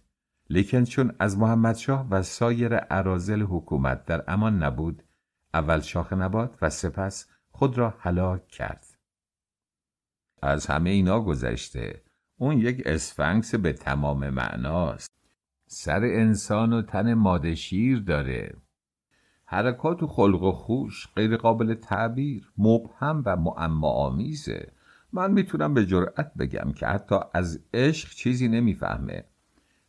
[0.49, 5.03] لیکن چون از محمدشاه و سایر عرازل حکومت در امان نبود
[5.53, 8.85] اول شاخ نبات و سپس خود را هلاک کرد.
[10.41, 12.01] از همه اینا گذشته
[12.37, 15.11] اون یک اسفنکس به تمام معناست.
[15.67, 18.55] سر انسان و تن ماده شیر داره.
[19.45, 24.71] حرکات و خلق و خوش غیر قابل تعبیر مبهم و معما آمیزه
[25.13, 29.23] من می‌تونم به جرأت بگم که حتی از عشق چیزی نمی‌فهمه.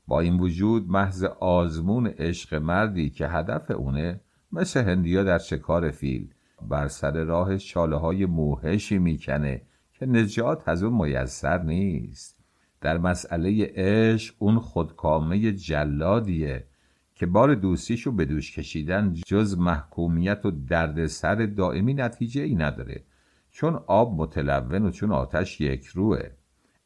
[0.06, 4.20] با این وجود محض آزمون عشق مردی که هدف اونه
[4.52, 6.28] مثل هندیا در شکار فیل
[6.68, 12.38] بر سر راه شاله های موهشی می‌کنه که نجات از اون میسر نیست.
[12.80, 16.66] در مسئله عشق اون خودکامه جلادیه
[17.14, 23.04] که بار دوستیشو به دوش کشیدن جز محکومیت و دردسر دائمی نتیجه ای نداره.
[23.52, 26.30] چون آب متلون و چون آتش یک روه.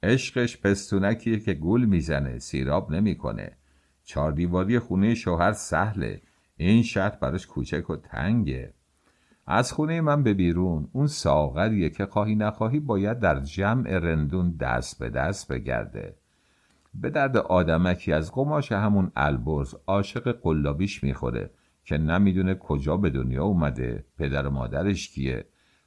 [0.03, 3.57] عشقش پستونکیه که گول می‌زنه سیراب نمی‌کنه.
[4.05, 6.21] چهار دیواری خونه شوهر سهله.
[6.57, 8.75] این شهر براش کوچک و تنگه.
[9.47, 10.89] از خونه من به بیرون.
[10.93, 16.17] اون ساغریه که خواهی نخواهی باید در جمع رندون دست به دست بگرده.
[16.95, 21.51] به درد آدمکی از قماش همون البرز عاشق قلابیش می‌خوره
[21.85, 25.45] که نمی‌دونه کجا به دنیا اومده پدر و مادرش کیه.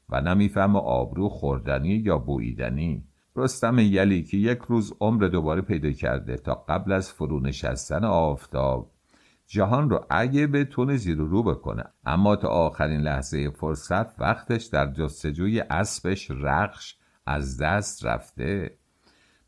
[0.09, 3.03] و نمی‌فهمه آبرو خوردنی یا بویدنی
[3.35, 8.91] رستم یلی که یک روز عمر دوباره پیدا کرده تا قبل از فرو نشستن آفتاب.
[9.47, 11.83] جهان رو اگه بتونه زیر رو بکنه.
[12.05, 16.95] اما تا آخرین لحظه فرصت وقتش در جستجوی اسبش رخش
[17.25, 18.77] از دست رفته.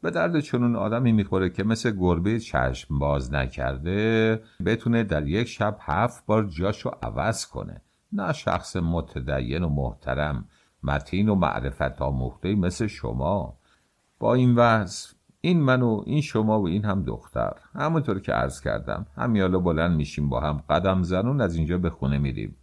[0.02, 5.78] به درد چنون آدمی می‌خوره که مثل گربه چشم باز نکرده بتونه در یک شب
[5.80, 7.82] هفت بار جاشو عوض کنه.
[8.14, 10.46] نه شخص متدین و محترم
[10.84, 13.58] متین و معرفت آموخته مثل شما.
[14.20, 17.54] با این وضع این من و این شما و این هم دختر.
[17.74, 22.18] همونطور که عرض کردم همیالا بلند میشیم با هم قدم زنون از اینجا به خونه
[22.18, 22.56] میریم.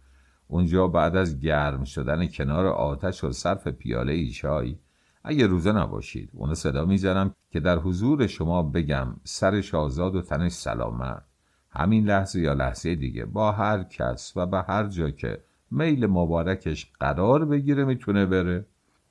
[0.47, 4.77] اونجا بعد از گرم شدن کنار آتش و صرف پیاله ای چای
[5.23, 10.51] اگه روزه نباشید اونو صدا می‌زنم که در حضور شما بگم سرش آزاد و تنش
[10.51, 11.28] سلامت.
[11.71, 16.91] همین لحظه یا لحظه دیگه با هر کس و به هر جا که میل مبارکش
[16.99, 18.65] قرار بگیره می‌تونه بره.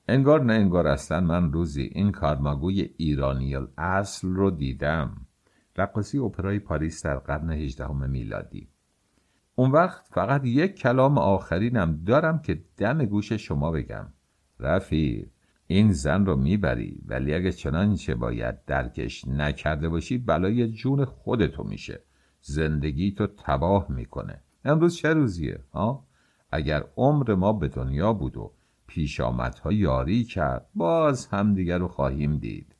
[0.09, 5.27] انگار نه انگار اصلا من روزی این کارماگوی ایرانی اصل رو دیدم.
[5.77, 8.69] رقاصی اپرای پاریس در قرن هجدهم میلادی.
[9.55, 14.07] اون وقت فقط یک کلام آخرینم دارم که دم گوش شما بگم.
[14.61, 15.29] رفیق
[15.67, 22.03] این زن رو می‌بری ولی اگه چنانچه باید درکش نکرده باشی بلای جون خودتو میشه.
[22.49, 24.43] زندگی تو تباه می‌کنه.
[24.65, 26.07] امروز چه روزیه؟ ها؟
[26.53, 28.53] اگر عمر ما به دنیا بود و
[28.87, 32.75] پیشامدها یاری کرد باز همدیگر رو خواهیم دید.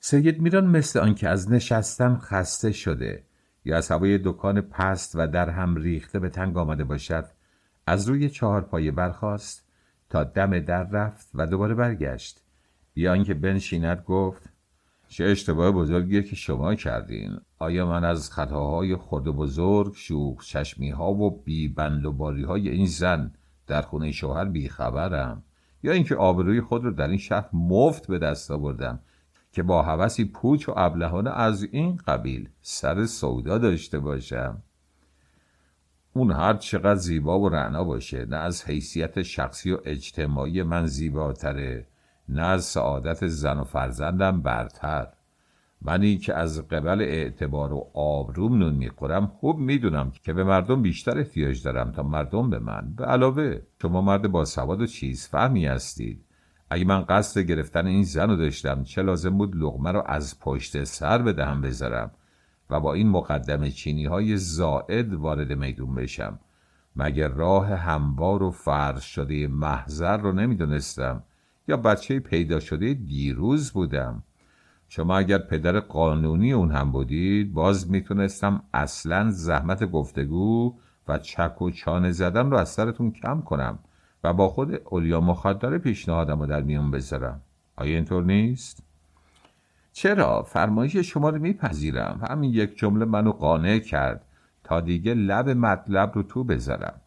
[0.00, 3.24] سید میران مثل آنکه از نشستن خسته شده
[3.64, 7.24] یا از هوای دکان پست و در هم ریخته به تنگ آمده باشد
[7.86, 9.68] از روی چهار پایه برخاست
[10.10, 12.44] تا دم در رفت و دوباره برگشت.
[12.94, 14.52] بیا اینکه بنشیند گفت
[15.08, 17.40] چه اشتباه بزرگیه که شما کردین.
[17.58, 22.68] آیا من از خطاهای خود بزرگ شوخ چشمی ها و بی بند و باری های
[22.68, 23.32] این زن
[23.66, 25.42] در خونه شوهر بیخبرم؟
[25.82, 29.00] یا اینکه آبروی خود رو در این شهر مفت به دست آوردم
[29.52, 34.62] که با هوسی پوچ و ابلهانه از این قبیل سر سودا داشته باشم؟
[36.12, 41.86] اون هر چقدر زیبا و رعنا باشه نه از حیثیت شخصی و اجتماعی من زیباتره.
[42.28, 45.08] نه از سعادت زن و فرزندم برتر.
[45.82, 51.18] منی که از قبل اعتبار و آبروم نون می‌خورم خوب می‌دونم که به مردم بیشتر
[51.18, 52.94] احتیاج دارم تا مردم به من.
[52.96, 56.24] به علاوه شما مرد با سواد و چیز فهمی هستید.
[56.70, 60.84] اگه من قصد گرفتن این زن رو داشتم چه لازم بود لغمه رو از پشت
[60.84, 62.10] سر به دهم بذارم
[62.70, 66.38] و با این مقدم چینی های زائد وارد میدون بشم؟
[66.96, 71.22] مگر راه هموار و فرض شده محضر رو نمی‌دونستم؟
[71.68, 74.22] یا بچه پیدا شده دیروز بودم.
[74.88, 80.74] شما اگر پدر قانونی اون هم بودید باز می‌تونستم اصلا زحمت گفتگو
[81.08, 83.78] و چک و چانه زدن رو از سرتون کم کنم
[84.24, 87.40] و با خود اولیا مخدر پیشنهادم رو در میون بذارم.
[87.76, 88.82] آیا اینطور نیست؟
[89.92, 92.20] چرا؟ فرمایش شما رو میپذیرم.
[92.30, 94.24] همین یک جمله منو قانع کرد
[94.64, 97.00] تا دیگه لب مطلب رو تو بذارم.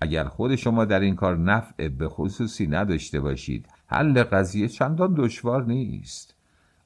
[0.00, 5.64] اگر خود شما در این کار نفع به خصوصی نداشته باشید حل قضیه چندان دشوار
[5.64, 6.34] نیست.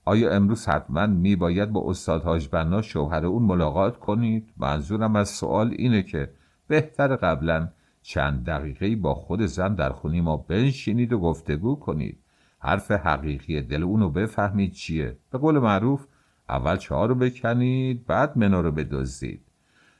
[0.05, 5.75] آیا امروز حتما می باید با استاد حاجبنا شوهر اون ملاقات کنید؟ منظورم از سوال
[5.79, 6.31] اینه که
[6.69, 7.69] بهتر قبلا
[8.03, 12.19] چند دقیقه با خود زن در خونی ما بنشینید و گفتگو کنید.
[12.59, 15.17] حرف حقیقی دل اونو بفهمید چیه.
[15.31, 16.07] به قول معروف
[16.49, 19.41] اول چهار رو بکنید بعد منا رو بدزدید.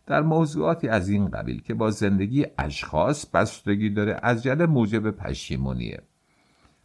[0.07, 6.03] در موضوعاتی از این قبیل که با زندگی اشخاص بستگی داره عجله موجب پشیمونیه.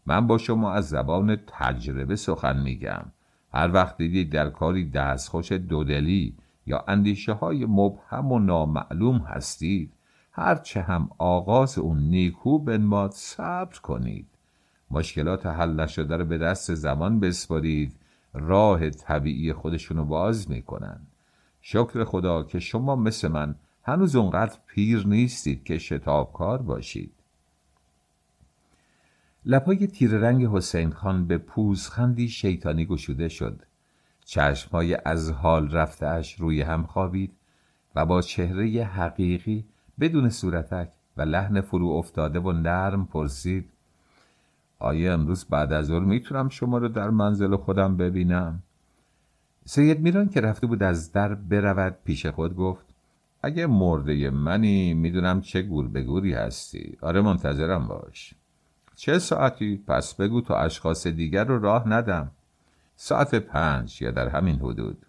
[0.06, 3.04] من با شما از زبان تجربه سخن میگم.
[3.54, 6.36] هر وقت دیدید در کاری دستخوش دودلی
[6.66, 9.94] یا اندیشه های مبهم و نامعلوم هستید
[10.32, 14.28] هرچه هم آغاز اون نیکو بنماد صبر کنید.
[14.92, 17.96] مشکلات حل نشده رو به دست زمان بسپارید
[18.34, 21.00] راه طبیعی خودشونو باز می‌کنن.
[21.62, 27.14] شکر خدا که شما مثل من هنوز اونقدر پیر نیستید که شتابکار باشید.
[29.46, 33.62] لپای تیر رنگ حسین خان به پوزخندی شیطانی گشوده شد.
[34.26, 37.32] چشمهای از حال رفتهاش روی هم خوابید
[37.96, 39.66] و با چهره حقیقی
[40.00, 43.70] بدون صورتک و لحن فرو افتاده و نرم پرسید
[44.80, 48.64] آیا امروز بعد از ظهر می‌تونم شما رو در منزل خودم ببینم؟
[49.66, 52.86] سید میران که رفته بود از در برود پیش خود گفت
[53.44, 56.98] اگه مرده منی می‌دونم چه گور به گوری هستی.
[57.02, 58.34] آره منتظرم باش.
[59.02, 62.32] چه ساعتی؟ پس بگو تا اشخاص دیگر رو راه ندم.
[62.96, 65.06] ساعت پنج یا در همین حدود.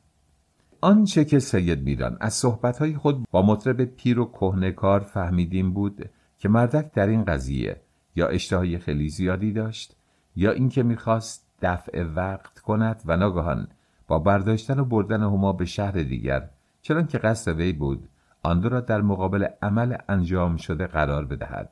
[0.81, 6.49] آنچه که سید میران از صحبتهای خود با مطرب پیر و کهنکار فهمیدیم بود که
[6.49, 7.81] مردک در این قضیه
[8.17, 9.97] یا اشتهای خیلی زیادی داشت
[10.37, 13.69] یا اینکه می‌خواست دفع وقت کند و ناگهان
[14.09, 16.49] با برداشتن و بردن هما به شهر دیگر
[16.83, 18.09] چنان که قصد وی بود
[18.43, 21.71] آن را در مقابل عمل انجام شده قرار بدهد.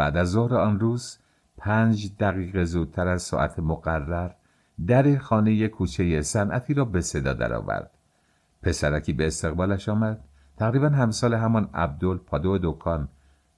[0.00, 1.18] بعد از ظهر آن روز
[1.58, 4.30] پنج دقیقه زودتر از ساعت مقرر
[4.86, 7.90] در خانه کوچه صنعتی را به صدا درآورد.
[8.62, 10.20] پسرکی به استقبالش آمد.
[10.56, 13.08] تقریبا همسال همان عبدال پادو دکان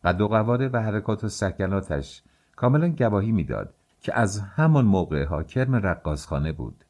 [0.04, 2.22] قد و قواره و حرکات و سکناتش
[2.56, 6.84] کاملا گواهی می‌داد که از همان موقع ها کرم رقاصخانه بود.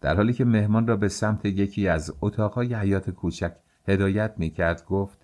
[0.00, 3.52] در حالی که مهمان را به سمت یکی از اتاقهای حیات کوچک
[3.88, 5.18] هدایت می‌کرد گفت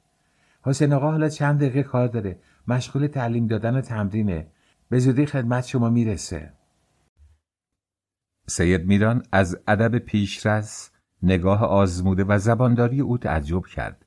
[0.62, 2.38] حسین آقا حالا چند دقیقه کار داره.
[2.68, 4.46] مشغول تعلیم دادن و تمرینه.
[4.88, 6.52] به زودی خدمت شما می‌رسه.
[8.46, 10.90] سید میران از ادب پیشرس
[11.22, 14.06] نگاه آزموده و زبانداری او تعجب کرد.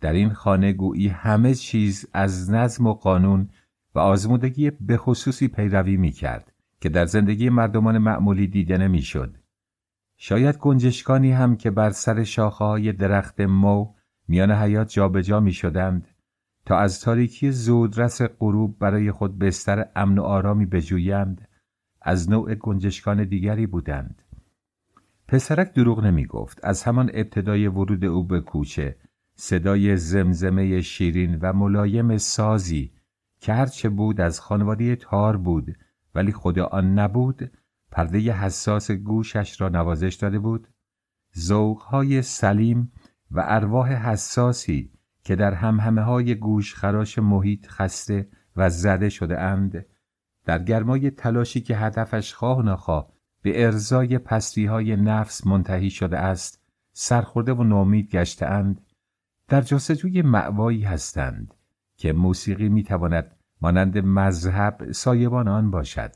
[0.00, 3.48] در این خانه گویی همه چیز از نظم و قانون
[3.94, 9.36] و آزمودگی به خصوصی پیروی می کرد که در زندگی مردمان معمولی دیده نمی شد.
[10.16, 13.94] شاید گنجشکانی هم که بر سر شاخه های درخت مو
[14.28, 16.08] میان حیات جابجا می شدند
[16.66, 21.48] تا از تاریکی زودرس غروب برای خود بستر امن و آرامی بجویند
[22.02, 24.22] از نوع گنجشکان دیگری بودند.
[25.28, 26.60] پسرک دروغ نمی گفت.
[26.62, 28.96] از همان ابتدای ورود او به کوچه
[29.34, 32.92] صدای زمزمه شیرین و ملایم سازی
[33.40, 35.76] که هرچه بود از خانواده تار بود
[36.14, 37.50] ولی خود آن نبود
[37.90, 40.68] پرده حساس گوشش را نوازش داده بود
[41.38, 42.92] ذوقهای سلیم
[43.30, 44.90] و ارواح حساسی
[45.24, 49.86] که در همهمه های گوش خراش محیط خسته و زده شده اند.
[50.44, 53.12] در گرمای تلاشی که هدفش خواه نخواه
[53.42, 56.62] به ارزای پستی های نفس منتهی شده است
[56.92, 58.80] سرخورده و نامید گشته اند.
[59.48, 61.54] در جستجوی معوایی هستند
[61.96, 66.12] که موسیقی می‌تواند مانند مذهب سایبان آن باشد.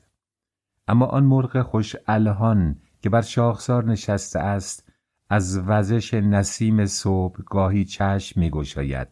[0.89, 4.88] اما آن مرغ خوش الهان که بر شاخسار نشسته است
[5.31, 9.09] از وزش نسیم صبح گاهی چشم میگشاید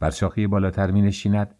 [0.00, 1.54] بر شاخه بالاتر می نشیند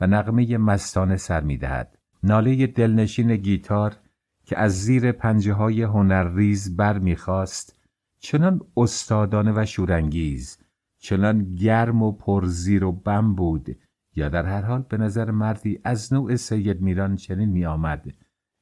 [0.00, 1.98] و نغمه مستانه سر می دهد.
[2.22, 3.96] ناله دلنشین گیتار
[4.44, 7.80] که از زیر پنجه های هنرریز بر می‌خواست
[8.18, 10.58] چنان استادانه و شورانگیز
[10.98, 13.76] چنان گرم و پرزیر و بم بود
[14.16, 18.06] یا در هر حال به نظر مردی از نوع سید میران چنین می آمد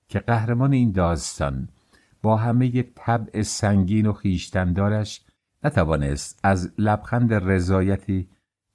[0.08, 1.68] که قهرمان این داستان
[2.22, 5.24] با همه طبع سنگین و خیشتندارش
[5.64, 8.28] نتوانست از لبخند رضایتی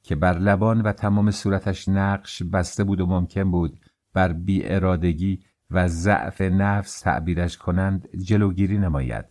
[0.04, 3.80] که بر لبان و تمام صورتش نقش بسته بود و ممکن بود
[4.14, 5.40] بر ارادگی
[5.72, 9.26] و ضعف نفس تعبیرش کنند جلوگیری نماید.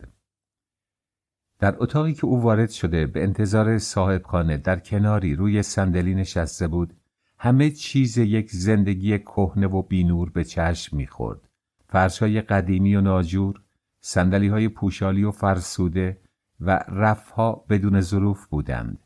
[1.59, 6.93] در اتاقی که او وارد شده به انتظار صاحبخانه در کناری روی صندلی نشسته بود
[7.39, 11.49] همه چیز یک زندگی کهنه و بینور به چشم می‌خورد.
[11.89, 13.61] فرشای قدیمی و ناجور
[14.09, 16.21] سندلی های پوشالی و فرسوده
[16.59, 18.99] و رفها بدون ظروف بودند.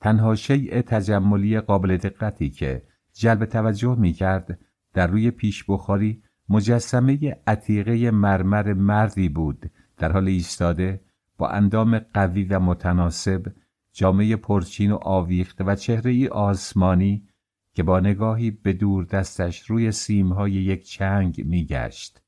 [0.00, 2.82] تنها شیء تجملی قابل دقتی که
[3.12, 4.58] جلب توجه می کرد
[4.94, 11.00] در روی پیش بخاری مجسمه عتیقه مرمر مردی بود در حال ایستاده
[11.38, 13.52] با اندام قوی و متناسب
[13.92, 17.28] جامعه پرچین و آویخته و چهره ای آسمانی
[17.74, 22.22] که با نگاهی به دور دستش روی سیمهای یک چنگ میگشت.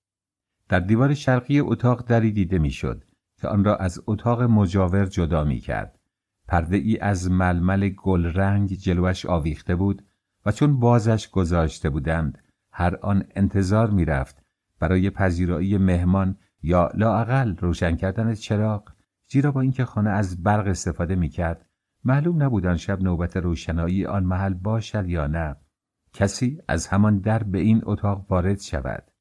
[0.72, 3.04] در دیوار شرقی اتاق دری دیده می‌شد
[3.36, 5.98] که آن را از اتاق مجاور جدا می کرد.
[6.48, 10.02] پرده ای از ململ گل رنگ جلوش آویخته بود
[10.46, 12.38] و چون بازش گذاشته بودند
[12.72, 14.42] هر آن انتظار می رفت
[14.80, 18.92] برای پذیرایی مهمان یا لااقل روشن کردن چراغ
[19.28, 21.66] زیرا با اینکه خانه از برق استفاده می کرد
[22.04, 25.56] معلوم نبود آن شب نوبت روشنایی آن محل باشد یا نه
[26.12, 29.11] کسی از همان در به این اتاق وارد شود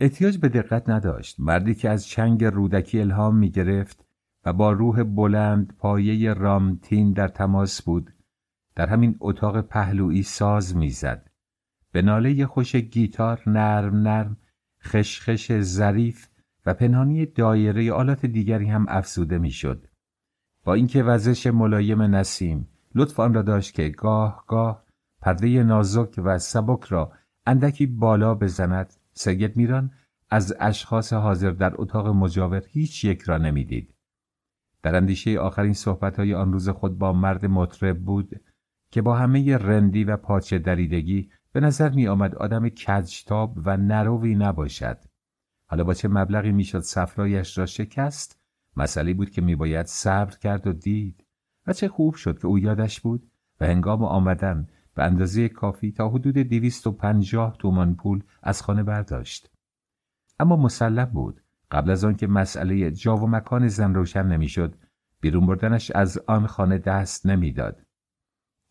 [0.00, 1.40] احتیاج به دقت نداشت.
[1.40, 4.04] مردی که از چنگ رودکی الهام می گرفت
[4.44, 8.12] و با روح بلند پایه رامتین در تماس بود
[8.74, 11.30] در همین اتاق پهلویی ساز می‌زد.
[11.92, 14.36] به ناله خوش گیتار نرم نرم
[14.82, 16.28] خشخش ظریف
[16.66, 19.86] و پنهانی دایره آلات دیگری هم افزوده می‌شد.
[20.64, 24.84] با اینکه وزش ملایم نسیم لطف آن را داشت که گاه گاه
[25.20, 27.12] پرده نازک و سبک را
[27.46, 29.90] اندکی بالا بزند سید میران
[30.30, 33.94] از اشخاص حاضر در اتاق مجاور هیچ یک را نمی‌دید.
[34.82, 38.40] در اندیشه آخرین صحبتهای آن روز خود با مرد مطرب بود
[38.90, 44.34] که با همه رندی و پاچه دریدگی به نظر می آمد آدم کجتاب و نروی
[44.34, 44.98] نباشد.
[45.66, 48.40] حالا با چه مبلغی می‌شد سفرایش را شکست
[48.76, 51.24] مسئله بود که میباید صبر کرد و دید
[51.66, 56.08] و چه خوب شد که او یادش بود و هنگام آمدن به اندازه کافی تا
[56.08, 59.50] حدود دویست و پنجاه تومان پول از خانه برداشت.
[60.40, 61.40] اما مسلم بود
[61.70, 64.74] قبل از آنکه مسئله جا و مکان زن روشن نمی‌شد
[65.20, 67.82] بیرون بردنش از آن خانه دست نمی‌داد.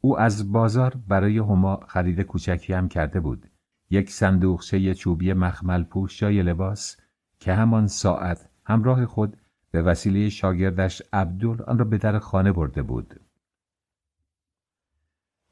[0.01, 3.49] او از بازار برای هما خرید کوچکی هم کرده بود.
[3.89, 6.97] یک صندوقچه چوبی مخمل پوش جای لباس
[7.39, 9.38] که همان ساعت همراه خود
[9.71, 13.19] به وسیله شاگردش عبدال آن را به در خانه برده بود.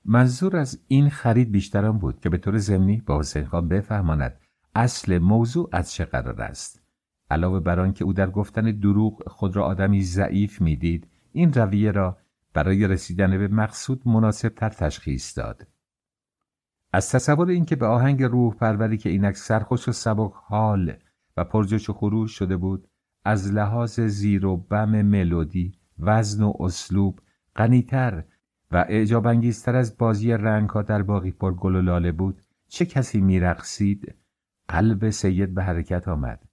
[0.06, 4.40] منظور از این خرید بیشتر آن بود که به طور ضمنی با حسین خان بفهماند
[4.76, 6.84] اصل موضوع از چه قرار است.
[7.32, 12.18] علاوه بر آنکه او در گفتن دروغ خود را آدمی ضعیف می‌دید این رویه را
[12.54, 15.68] برای رسیدن به مقصود مناسب تر تشخیص داد.
[16.94, 20.94] از تصور اینکه به آهنگ روح پروری که اینک سرخوش و سبک حال
[21.38, 22.88] و پرجوش و خروش شده بود
[23.26, 27.20] از لحاظ زیر و بم ملودی وزن و اسلوب
[27.56, 28.24] غنیتر
[28.74, 32.86] و اعجاب انگیزتر از بازی رنگ ها در باقی پر گل و لاله بود چه
[32.86, 34.16] کسی میرقصید؟
[34.68, 36.46] قلب سید به حرکت آمد.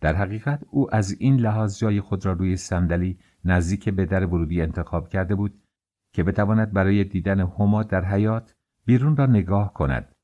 [0.00, 4.62] در حقیقت او از این لحاظ جای خود را روی صندلی نزدیک به در ورودی
[4.62, 5.62] انتخاب کرده بود
[6.12, 8.54] که بتواند برای دیدن هما در حیات
[8.84, 10.14] بیرون را نگاه کند.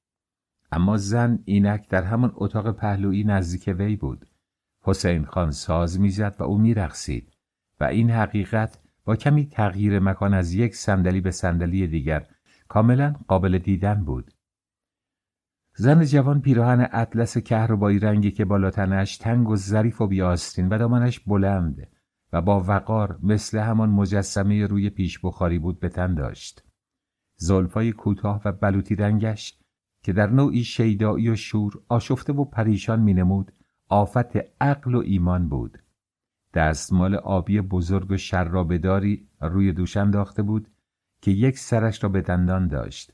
[0.73, 4.27] اما زن اینک در همان اتاق پهلویی نزدیک وی بود.
[4.83, 7.33] حسین خان ساز می‌زد و او میرقصید
[7.81, 12.27] و این حقیقت با کمی تغییر مکان از یک صندلی به صندلی دیگر
[12.69, 14.35] کاملا قابل دیدن بود.
[15.75, 20.79] زن جوان پیراهن اطلس کهربایی رنگی که بالا تنش تنگ و ظریف و بیاستین و
[20.79, 21.89] دامنش بلند
[22.33, 26.65] و با وقار مثل همان مجسمه روی پیش بخاری بود به تن داشت.
[27.37, 29.59] زلفای کوتاه و بلوطی رنگش
[30.03, 33.53] که در نوعی شیدایی و شور آشفته و پریشان مینمود
[33.89, 35.79] آفت عقل و ایمان بود.
[36.55, 40.69] دستمال آبی بزرگ و شرابداری روی دوش انداخته بود
[41.21, 43.13] که یک سرش را به دندان داشت.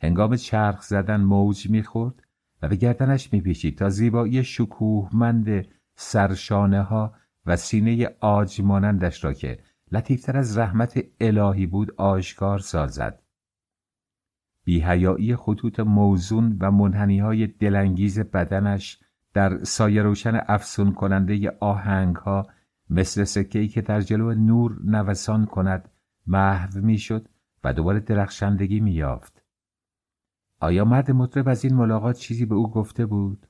[0.00, 2.22] هنگام چرخ زدن موج می‌خورد
[2.62, 7.14] و به گردنش میپیچید تا زیبایی شکوهمند سرشانه ها
[7.46, 9.58] و سینه آج مانندش را که
[9.92, 13.22] لطیفتر از رحمت الهی بود آشکار سازد.
[14.64, 19.00] بیهیایی خطوط موزون و منحنی های دلانگیز بدنش
[19.34, 22.46] در سایه روشن افسون کننده آهنگ ها
[22.90, 25.90] مثل سکه‌ای که در جلو نور نوسان کند
[26.26, 27.28] محو می‌شد
[27.64, 29.42] و دوباره درخشندگی مییافت.
[30.60, 33.46] آیا مرد مطرب از این ملاقات چیزی به او گفته بود؟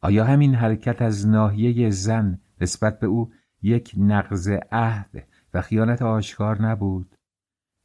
[0.00, 3.32] آیا همین حرکت از ناحیه زن نسبت به او
[3.62, 7.14] یک نقض عهد و خیانت آشکار نبود؟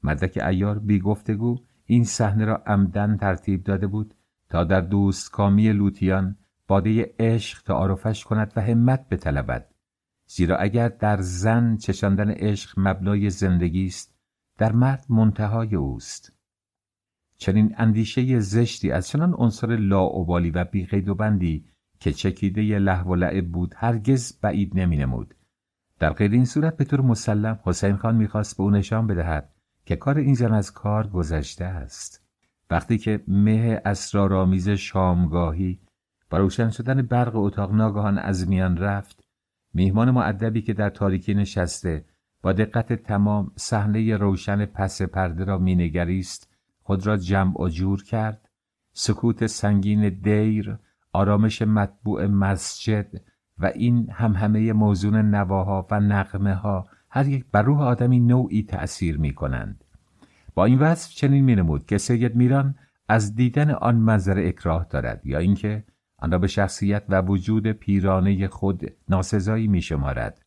[0.04, 4.14] مردک ایار بی گفتگو این صحنه را عمدن ترتیب داده بود
[4.50, 6.38] تا در دوست کامی لوتیان
[6.68, 9.75] باده عشق تعارفش کند و همت بطلبد.
[10.28, 14.16] زیرا اگر در زن چشاندن عشق مبنای زندگی است
[14.58, 16.34] در مرد منتهای اوست
[17.38, 21.66] چنین اندیشه زشتی از چنان عنصر لاعبالی و بیقید و بندی
[22.00, 25.36] که چکیده لحو و لعب بود هرگز بعید نمی نمود.
[26.00, 29.54] در غیر این صورت به طور مسلم حسین خان می‌خواست به او نشان بدهد
[29.86, 32.26] که کار این زن از کار گذشته است.
[32.70, 35.80] وقتی که مه اسرارآمیز شامگاهی
[36.30, 39.25] با روشن شدن برق اتاق ناگهان از میان رفت
[39.76, 42.06] میهمان معدبی که در تاریکی نشسته
[42.42, 46.50] با دقت تمام صحنه روشن پس پرده را مینگریست
[46.84, 48.50] خود را جمع و جور کرد
[48.94, 50.78] سکوت سنگین دیر
[51.14, 53.22] آرامش مطبوع مسجد
[53.58, 59.18] و این همه موزون نواها و نقمه ها هر یک بر روح آدمی نوعی تأثیر
[59.18, 59.84] می کنند.
[60.56, 62.76] با این وصف چنین می نمود که سید میران
[63.10, 65.84] از دیدن آن منظر اکراه دارد یا اینکه
[66.26, 70.42] آن را به شخصیت و وجود پیرانه خود ناسزایی می شمارد.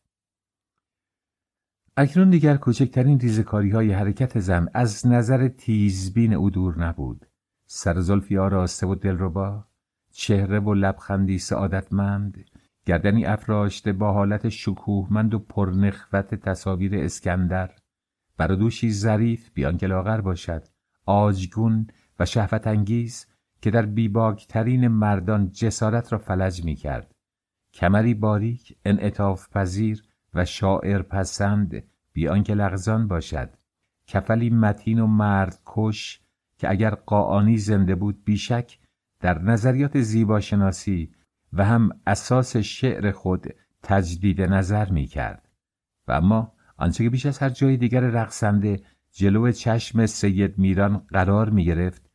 [1.97, 7.25] اکنون دیگر کوچکترین ریزکاری های حرکت زن از نظر تیزبین او دور نبود.
[7.65, 9.65] سر زلفی آراسته و دلربا،
[10.11, 12.45] چهره و لبخندی سعادتمند،
[12.85, 17.75] گردنی افراشته با حالت شکوهمند و پرنخوت تصاویر اسکندر،
[18.37, 20.67] برادوشی ظریف بیان که لاغر باشد،
[21.05, 21.87] آجگون
[22.19, 23.25] و شهوت انگیز
[23.61, 27.15] که در بیباکترین مردان جسارت را فلج می کرد.
[27.73, 30.03] کمری باریک، انعطاف پذیر
[30.33, 31.83] و شاعر پسند
[32.13, 33.49] بیان که لغزان باشد.
[34.07, 36.21] کفلی متین و مرد کش
[36.57, 38.79] که اگر قاعانی زنده بود بیشک
[39.19, 41.11] در نظریات زیباشناسی
[41.53, 43.47] و هم اساس شعر خود
[43.83, 45.49] تجدید نظر می کرد.
[46.07, 48.81] و اما آنچه که بیش از هر جای دیگر رقصنده
[49.11, 52.08] جلو چشم سید میران قرار می گرفت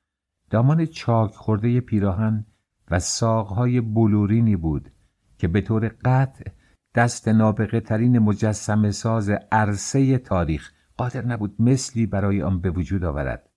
[0.54, 2.46] دامان چاک خورده پیراهن
[2.90, 4.90] و ساقهای بلورینی بود
[5.38, 6.50] که به طور قطع
[6.94, 13.50] دست نابغه ترین مجسم ساز عرصه تاریخ قادر نبود مثلی برای آن به وجود آورد.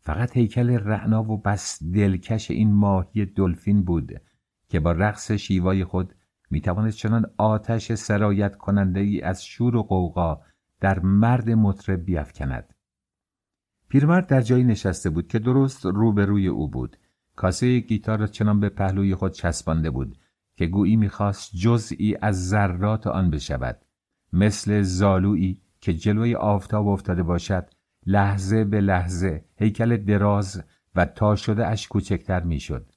[0.00, 4.12] فقط هیکل رعنا و بس دلکش این ماهی دلفین بود
[4.68, 6.14] که با رقص شیوای خود
[6.50, 10.40] می‌تواند چنان آتش سرایت کننده ای از شور و قوقا
[10.80, 12.71] در مرد مطرب بیافکند.
[13.92, 16.96] پیرمرد در جایی نشسته بود که درست روبروی او بود.
[17.36, 20.18] کاسه گیتار را چنان به پهلوی خود چسبانده بود
[20.56, 23.84] که گویی می‌خواست جزئی از ذرات آن بشود.
[24.32, 27.70] مثل زالویی که جلوی آفتاب افتاده باشد
[28.06, 30.62] لحظه به لحظه هیکل دراز
[30.94, 32.92] و تا شده اش کوچکتر می‌شد.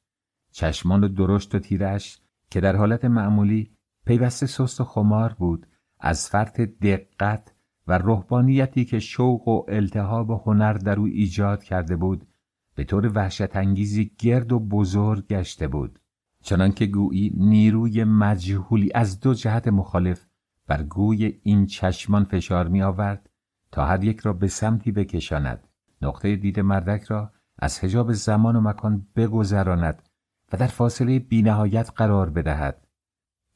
[0.52, 2.20] چشمان و درشت و تیرش
[2.50, 3.72] که در حالت معمولی
[4.06, 5.68] پیوسته سست و خمار بود
[6.00, 7.55] از فرط دقت
[7.88, 12.28] و روحانیتی که شوق و التهاب هنر در او ایجاد کرده بود
[12.76, 16.00] به طور وحشت انگیزی گرد و بزرگ گشته بود.
[16.44, 20.28] چنانکه گویی نیروی مجهولی از دو جهت مخالف
[20.68, 23.30] بر گوی این چشمان فشار می آورد
[23.72, 25.68] تا هر یک را به سمتی بکشاند.
[26.02, 30.10] نقطه دید مردک را از حجاب زمان و مکان بگذراند
[30.54, 32.88] و در فاصله بینهایت قرار بدهد.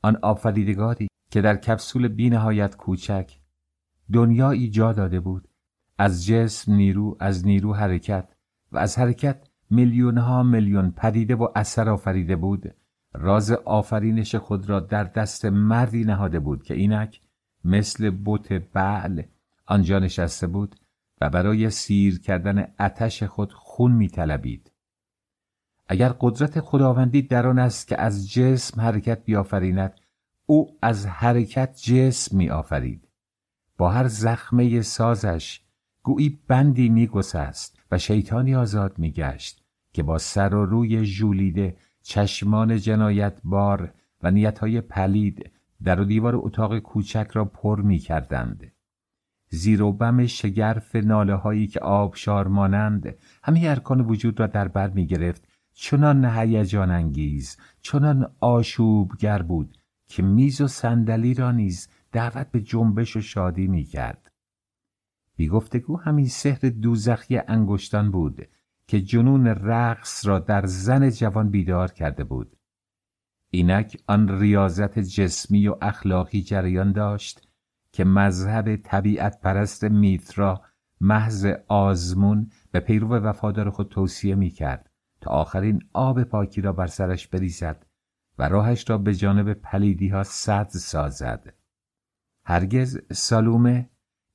[0.04, 3.39] آن آفریدگاری که در کپسول بینهایت کوچک
[4.14, 5.48] دنیا ایجاد داده بود.
[5.98, 8.30] از جسم نیرو از نیرو حرکت
[8.72, 12.76] و از حرکت میلیون ها میلیون پدیده و اثر آفریده بود.
[13.14, 17.22] راز آفرینش خود را در دست مردی نهاده بود که اینک
[17.64, 19.22] مثل بوت بعل
[19.66, 20.76] آنجا نشسته بود
[21.22, 24.72] و برای سیر کردن اتش خود خون میطلبید.
[25.88, 29.94] اگر قدرت خداوندی در آن است که از جسم حرکت بیافریند
[30.46, 33.09] او از حرکت جسم میآفرید.
[33.80, 35.62] با هر زخمه سازش
[36.04, 39.64] گویی بندی میگسست و شیطانی آزاد میگشت
[39.94, 45.52] که با سر و روی ژولیده چشمان جنایت بار و نیتهای پلید
[45.84, 48.72] در و دیوار اتاق کوچک را پر می کردند.
[49.50, 54.90] زیر و بم شگرف ناله هایی که آبشار مانند همه ارکان وجود را در بر
[54.90, 59.78] می گرفت چنان هیجان انگیز چنان آشوبگر بود
[60.08, 64.32] که میز و صندلی را نیز دعوت به جنبش و شادی می کرد.
[65.36, 68.48] بی گفتگو همین سحر دوزخی انگشتان بود
[68.88, 72.56] که جنون رقص را در زن جوان بیدار کرده بود.
[73.52, 77.48] اینک آن ریاضت جسمی و اخلاقی جریان داشت
[77.92, 80.62] که مذهب طبیعت پرست میترا
[81.02, 84.90] محض آزمون به پیرو وفادار خود توصیه می کرد
[85.22, 87.86] تا آخرین آب پاکی را بر سرش بریزد
[88.40, 91.54] و راهش را به جانب پلیدی ها سد سازد.
[92.46, 93.90] هرگز سالومه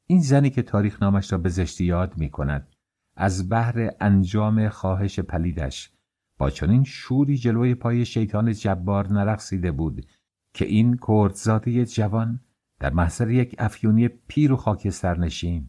[0.07, 2.69] این زنی که تاریخ نامش را به زشتی یاد می کند
[3.17, 5.91] از بحر انجام خواهش پلیدش
[6.39, 10.07] با چنین شوری جلوی پای شیطان جبار نرقصیده بود
[10.55, 12.41] که این کردزاده جوان
[12.81, 15.69] در محضر یک افیونی پیر و خاکستر نشین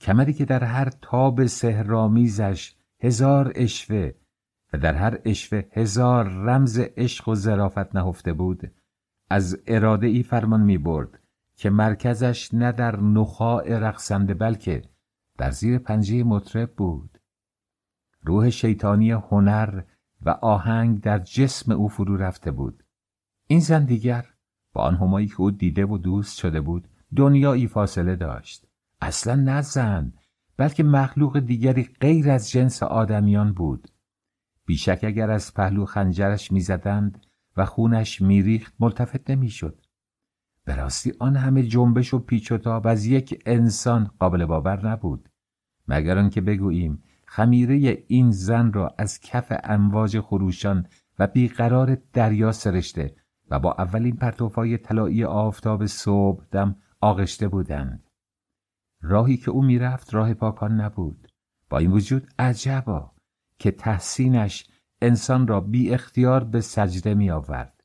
[0.00, 4.10] کمری که در هر تاب سهرامیزش هزار اشوه
[4.72, 8.70] و در هر اشوه هزار رمز عشق و ظرافت نهفته بود
[9.30, 11.18] از اراده ای فرمان می برد
[11.62, 14.82] که مرکزش نه در نخاع رقصنده بلکه
[15.38, 17.18] در زیر پنجه مطرب بود.
[18.22, 19.82] روح شیطانی هنر
[20.22, 22.84] و آهنگ در جسم او فرو رفته بود.
[23.46, 24.26] این زن دیگر
[24.72, 28.66] با آن همایی که او دیده و دوست شده بود دنیایی فاصله داشت.
[29.00, 30.12] اصلا نه زن
[30.56, 33.88] بلکه مخلوق دیگری غیر از جنس آدمیان بود.
[34.66, 39.81] بیشک اگر از پهلو خنجرش می‌زدند و خونش میریخت ملتفت نمی‌شد.
[40.64, 45.28] به راستی آن همه جنبش و پیچ و تاب از یک انسان قابل باور نبود.
[45.88, 50.86] مگر آنکه بگوییم خمیره این زن را از کف امواج خروشان
[51.18, 53.16] و بیقرار دریا سرشته
[53.50, 58.10] و با اولین پرتوفای طلایی آفتاب صبح دم آغشته بودند.
[59.00, 61.28] راهی که او می‌رفت راه پاکان نبود.
[61.70, 63.12] با این وجود عجبا
[63.58, 64.70] که تحسینش
[65.02, 67.81] انسان را بی اختیار به سجده می آورد.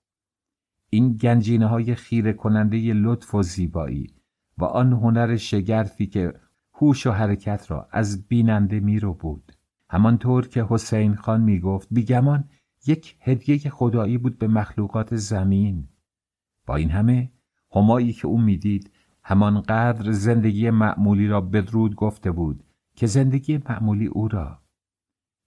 [0.89, 4.13] این گنجینه های خیره کننده لطف و زیبایی
[4.57, 6.33] و آن هنر شگرفی که
[6.73, 9.51] هوش و حرکت را از بیننده می رو بود.
[9.89, 12.43] همانطور که حسین خان می گفت بیگمان
[12.87, 15.87] یک هدیه خدایی بود به مخلوقات زمین.
[16.65, 17.31] با این همه
[17.75, 18.91] همایی که او می‌دید
[19.23, 22.63] همانقدر زندگی معمولی را بدرود گفته بود
[22.95, 24.59] که زندگی معمولی او را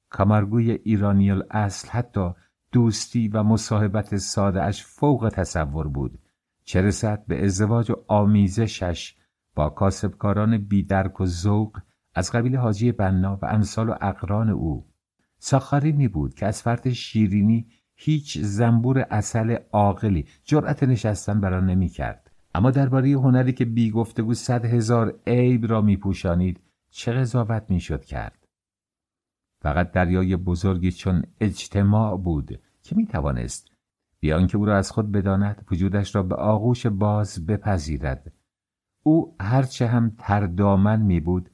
[0.09, 2.30] کامرگوی ایرانی اصل حتی
[2.72, 6.18] دوستی و مصاحبت ساده اش فوق تصور بود
[6.64, 9.14] چه رسد به ازدواج و آمیزشش
[9.54, 11.78] با کاسبکاران بیدرک و ذوق
[12.14, 14.86] از قبیل حاجی بنا و امثال و اقران او
[15.38, 22.30] ساخارینی بود که از فرط شیرینی هیچ زنبور اصل عاقلی جرأت نشستن برا نمی کرد.
[22.54, 26.60] اما درباره هنری که بی گفته بود صد هزار عیب را می پوشانید
[26.90, 28.39] چه قضاوت می شد کرد.
[29.61, 33.70] فقط دریای بزرگی چون اجتماع بود که می توانست
[34.20, 38.32] بیان که او را از خود بداند وجودش را به آغوش باز بپذیرد
[39.02, 41.50] او هرچه هم تردامن می بود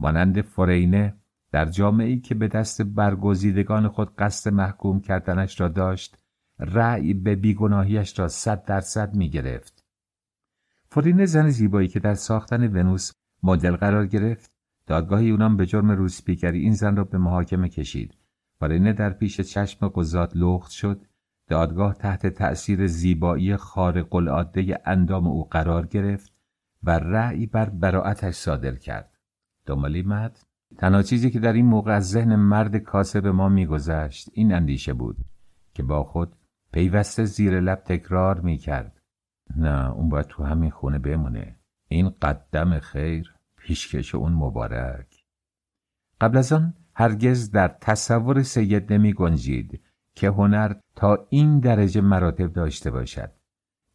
[0.00, 1.16] مانند فرینه
[1.52, 6.16] در جامعه که به دست برگزیدگان خود قصد محکوم کردنش را داشت
[6.58, 9.84] رأی به بیگناهیش را صد درصد می گرفت.
[10.88, 14.49] فرینه زن زیبایی که در ساختن ونوس مدل قرار گرفت
[14.90, 18.14] دادگاه یونان به جرم روسپیگری این زن را به محاکمه کشید.
[18.60, 21.00] فرینه در پیش چشم قضات لخت شد.
[21.48, 26.32] دادگاه تحت تأثیر زیبایی خارق العاده اندام او قرار گرفت
[26.82, 29.18] و رأی بر براعتش صادر کرد.
[29.66, 30.38] دنبالی مد
[30.78, 35.16] تنها چیزی که در این موقع از ذهن مرد کاسب ما میگذشت این اندیشه بود
[35.74, 36.36] که با خود
[36.72, 39.00] پیوسته زیر لب تکرار می‌کرد.
[39.56, 41.56] نه اون باید تو همین خونه بمونه.
[41.88, 43.39] این قدم خیر.
[43.70, 45.24] پیشکش اون مبارک.
[46.20, 49.80] قبل از آن هرگز در تصور سید نمی گنجید
[50.14, 53.32] که هنر تا این درجه مراتب داشته باشد.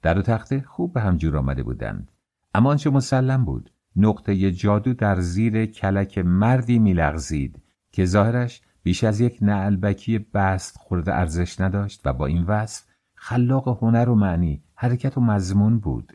[0.01, 2.11] در و تخته خوب به هم جور آمده بودند.
[2.53, 3.71] اما آنچه مسلم بود.
[3.95, 7.61] نقطه جادو در زیر کلک مردی میلغزید
[7.91, 13.83] که ظاهرش بیش از یک نعلبکی بست خورده ارزش نداشت و با این وصف خلاق
[13.83, 16.13] هنر و معنی حرکت و مضمون بود.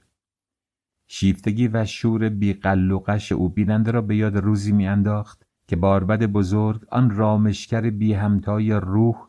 [1.12, 7.11] شیفتگی و شور بیقلقش او بیننده را به یاد روزی میانداخت که باربد بزرگ آن
[7.11, 9.28] رامشگر بی همتای روح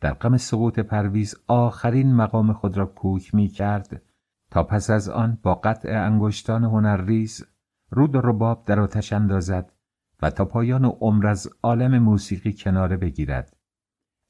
[0.00, 4.02] در غم سقوط پرویز آخرین مقام خود را کوک می کرد
[4.50, 7.46] تا پس از آن با قطع انگشتان هنرریز
[7.90, 9.72] رود و رباب در آتش اندازد
[10.22, 13.56] و تا پایان عمر از عالم موسیقی کناره بگیرد.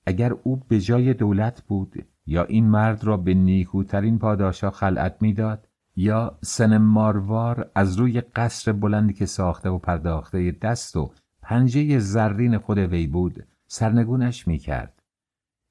[0.06, 5.69] اگر او به جای دولت بود یا این مرد را به نیکوترین پاداشا خلعت می‌داد
[5.96, 11.12] یا سن ماروار از روی قصر بلندی که ساخته و پرداخته دست و
[11.42, 15.02] پنجه زرین خود وی بود سرنگونش می‌کرد.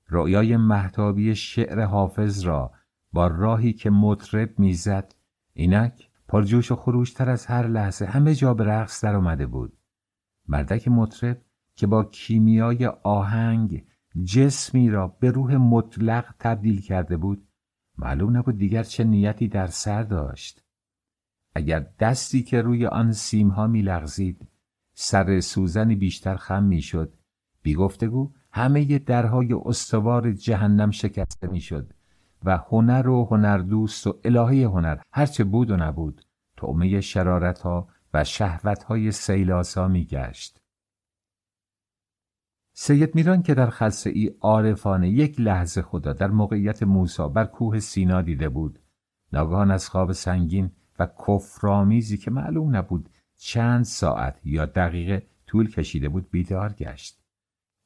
[0.09, 2.71] رؤیای محتابی شعر حافظ را
[3.13, 5.15] با راهی که مطرب می‌زد
[5.53, 9.77] اینک پرجوش و خروشتر از هر لحظه همه جا به رقص در آمده بود.
[10.47, 11.41] مردک مطرب
[11.75, 13.85] که با کیمیای آهنگ
[14.23, 17.47] جسمی را به روح مطلق تبدیل کرده بود
[18.01, 20.63] معلوم نبود دیگر چه نیتی در سر داشت
[21.55, 24.47] اگر دستی که روی آن سیمها میلغزید
[24.93, 27.13] سر سوزنی بیشتر خم می‌شد
[27.61, 31.93] بی گفتگو همه درهای استوار جهنم شکسته می‌شد
[32.43, 36.21] و هنر و هنردوست و الهه هنر هرچه بود و نبود
[36.57, 40.58] تعمه شرارت ها و شهوت های سیلاسا می گشت.
[42.81, 47.79] سید میران که در خلصه ای عارفانه یک لحظه خدا در موقعیت موسا بر کوه
[47.79, 48.79] سینا دیده بود
[49.33, 56.09] ناگهان از خواب سنگین و کفرآمیزی که معلوم نبود چند ساعت یا دقیقه طول کشیده
[56.09, 57.19] بود بیدار گشت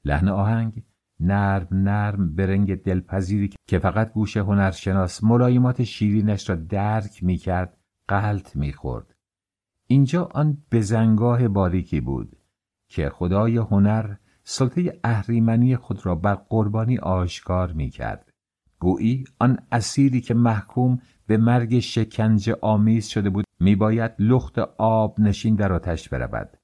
[0.05, 0.83] لحن آهنگ
[1.19, 7.77] نرم نرم به رنگ دلپذیری که فقط گوش هنرشناس ملایمات شیرینش را درک می کرد
[8.07, 9.15] قلط می خورد.
[9.87, 12.37] اینجا آن بزنگاه باریکی بود
[12.87, 18.33] که خدای هنر سلطه اهریمنی خود را بر قربانی آشکار می کرد.
[18.79, 25.55] گویی آن اسیری که محکوم به مرگ شکنجه آمیز شده بود میباید لخت آب نشین
[25.55, 26.57] در آتش برود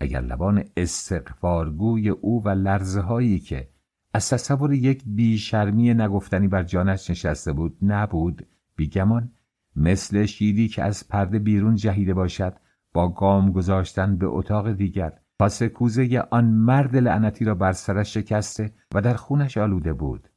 [0.00, 3.68] اگر لبان استغفارگوی او و لرزه هایی که
[4.14, 9.32] از تصور یک بیشرمی نگفتنی بر جانش نشسته بود نبود بیگمان
[9.76, 12.56] مثل شیری که از پرده بیرون جهیده باشد
[12.92, 18.72] با گام گذاشتن به اتاق دیگر پاس کوزه آن مرد لعنتی را بر سرش شکسته
[18.94, 20.28] و در خونش آلوده بود.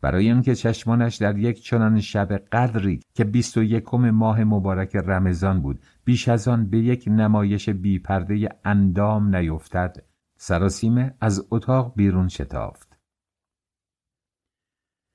[0.00, 5.62] برای اینکه چشمانش در یک چنان شب قدری که بیست و یکم ماه مبارک رمضان
[5.62, 9.96] بود بیش از آن به یک نمایش بیپرده اندام نیفتد
[10.36, 12.98] سراسیمه از اتاق بیرون شتافت.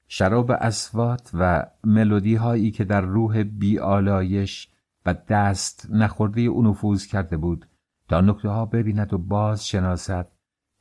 [0.08, 4.70] شراب اسوات و ملودی هایی که در روح بیالایش
[5.06, 7.66] و دست نخورده او نفوذ کرده بود
[8.12, 10.32] تا نکته ها ببیند و باز شناسد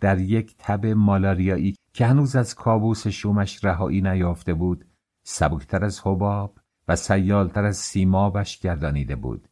[0.01, 4.85] در یک تب مالاریایی که هنوز از کابوس شومش رهایی نیافته بود
[5.22, 6.59] سبکتر از حباب
[6.89, 9.49] و سیالتر از سیمابش گردانیده بود.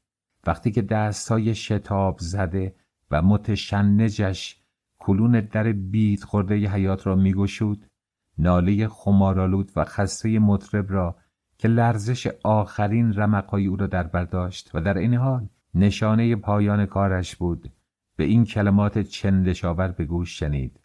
[0.46, 2.74] وقتی که دستهای شتاب زده
[3.10, 4.62] و متشنجش
[4.98, 7.86] کلون در بید خورده ی حیات را میگشود
[8.38, 11.16] ناله خمارالود و خسته مطرب را
[11.58, 15.48] که لرزش آخرین رمقای او را در برداشت و در این حال
[15.78, 17.72] نشانه پایان کارش بود.
[18.16, 20.80] به این کلمات چندشاور به گوش شنید.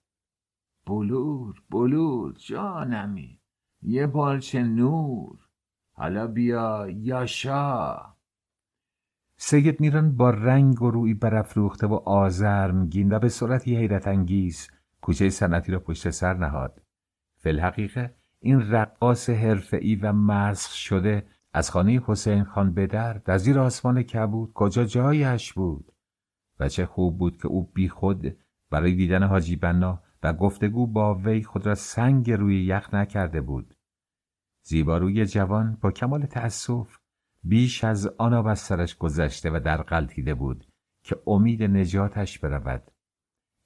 [0.86, 3.40] بلور بلور جانمی
[3.82, 5.38] یه بالچه نور.
[5.94, 7.98] حالا بیا یاشا
[9.38, 14.68] سید میران با رنگ و روی برافروخته و آزرمگین و به صورتی حیرت انگیز
[15.02, 16.82] کوچه صنعتی را پشت سر نهاد.
[17.38, 24.04] فلحقیقه این رقاص حرفهای و مسخ شده از خانه حسین خان بدر در زیر آسمان
[24.04, 24.54] کبود.
[24.54, 25.92] کجا جایش بود؟
[26.60, 28.38] و چه خوب بود که او بی خود
[28.70, 33.76] برای دیدن حاجی بنا و گفتگو با وی خود را سنگ روی یخ نکرده بود.
[34.64, 36.98] زیباروی جوان با کمال تأسف
[37.44, 40.68] بیش از آن از سرش گذشته و در قلتیده بود
[41.04, 42.92] که امید نجاتش برود.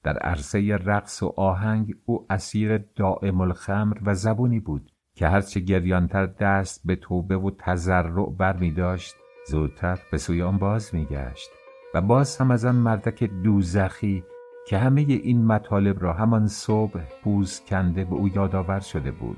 [0.04, 4.92] در عرصه رقص و آهنگ او اسیر دائم الخمر و زبونی بود.
[5.18, 9.16] که هرچه گریانتر دست به توبه و تذرع بر می داشت
[9.48, 11.50] زودتر به سوی آن باز می گشت
[11.94, 14.24] و باز هم از آن مردک دوزخی
[14.68, 19.38] که همه این مطالب را همان صبح پوز کنده به او یادآور شده بود.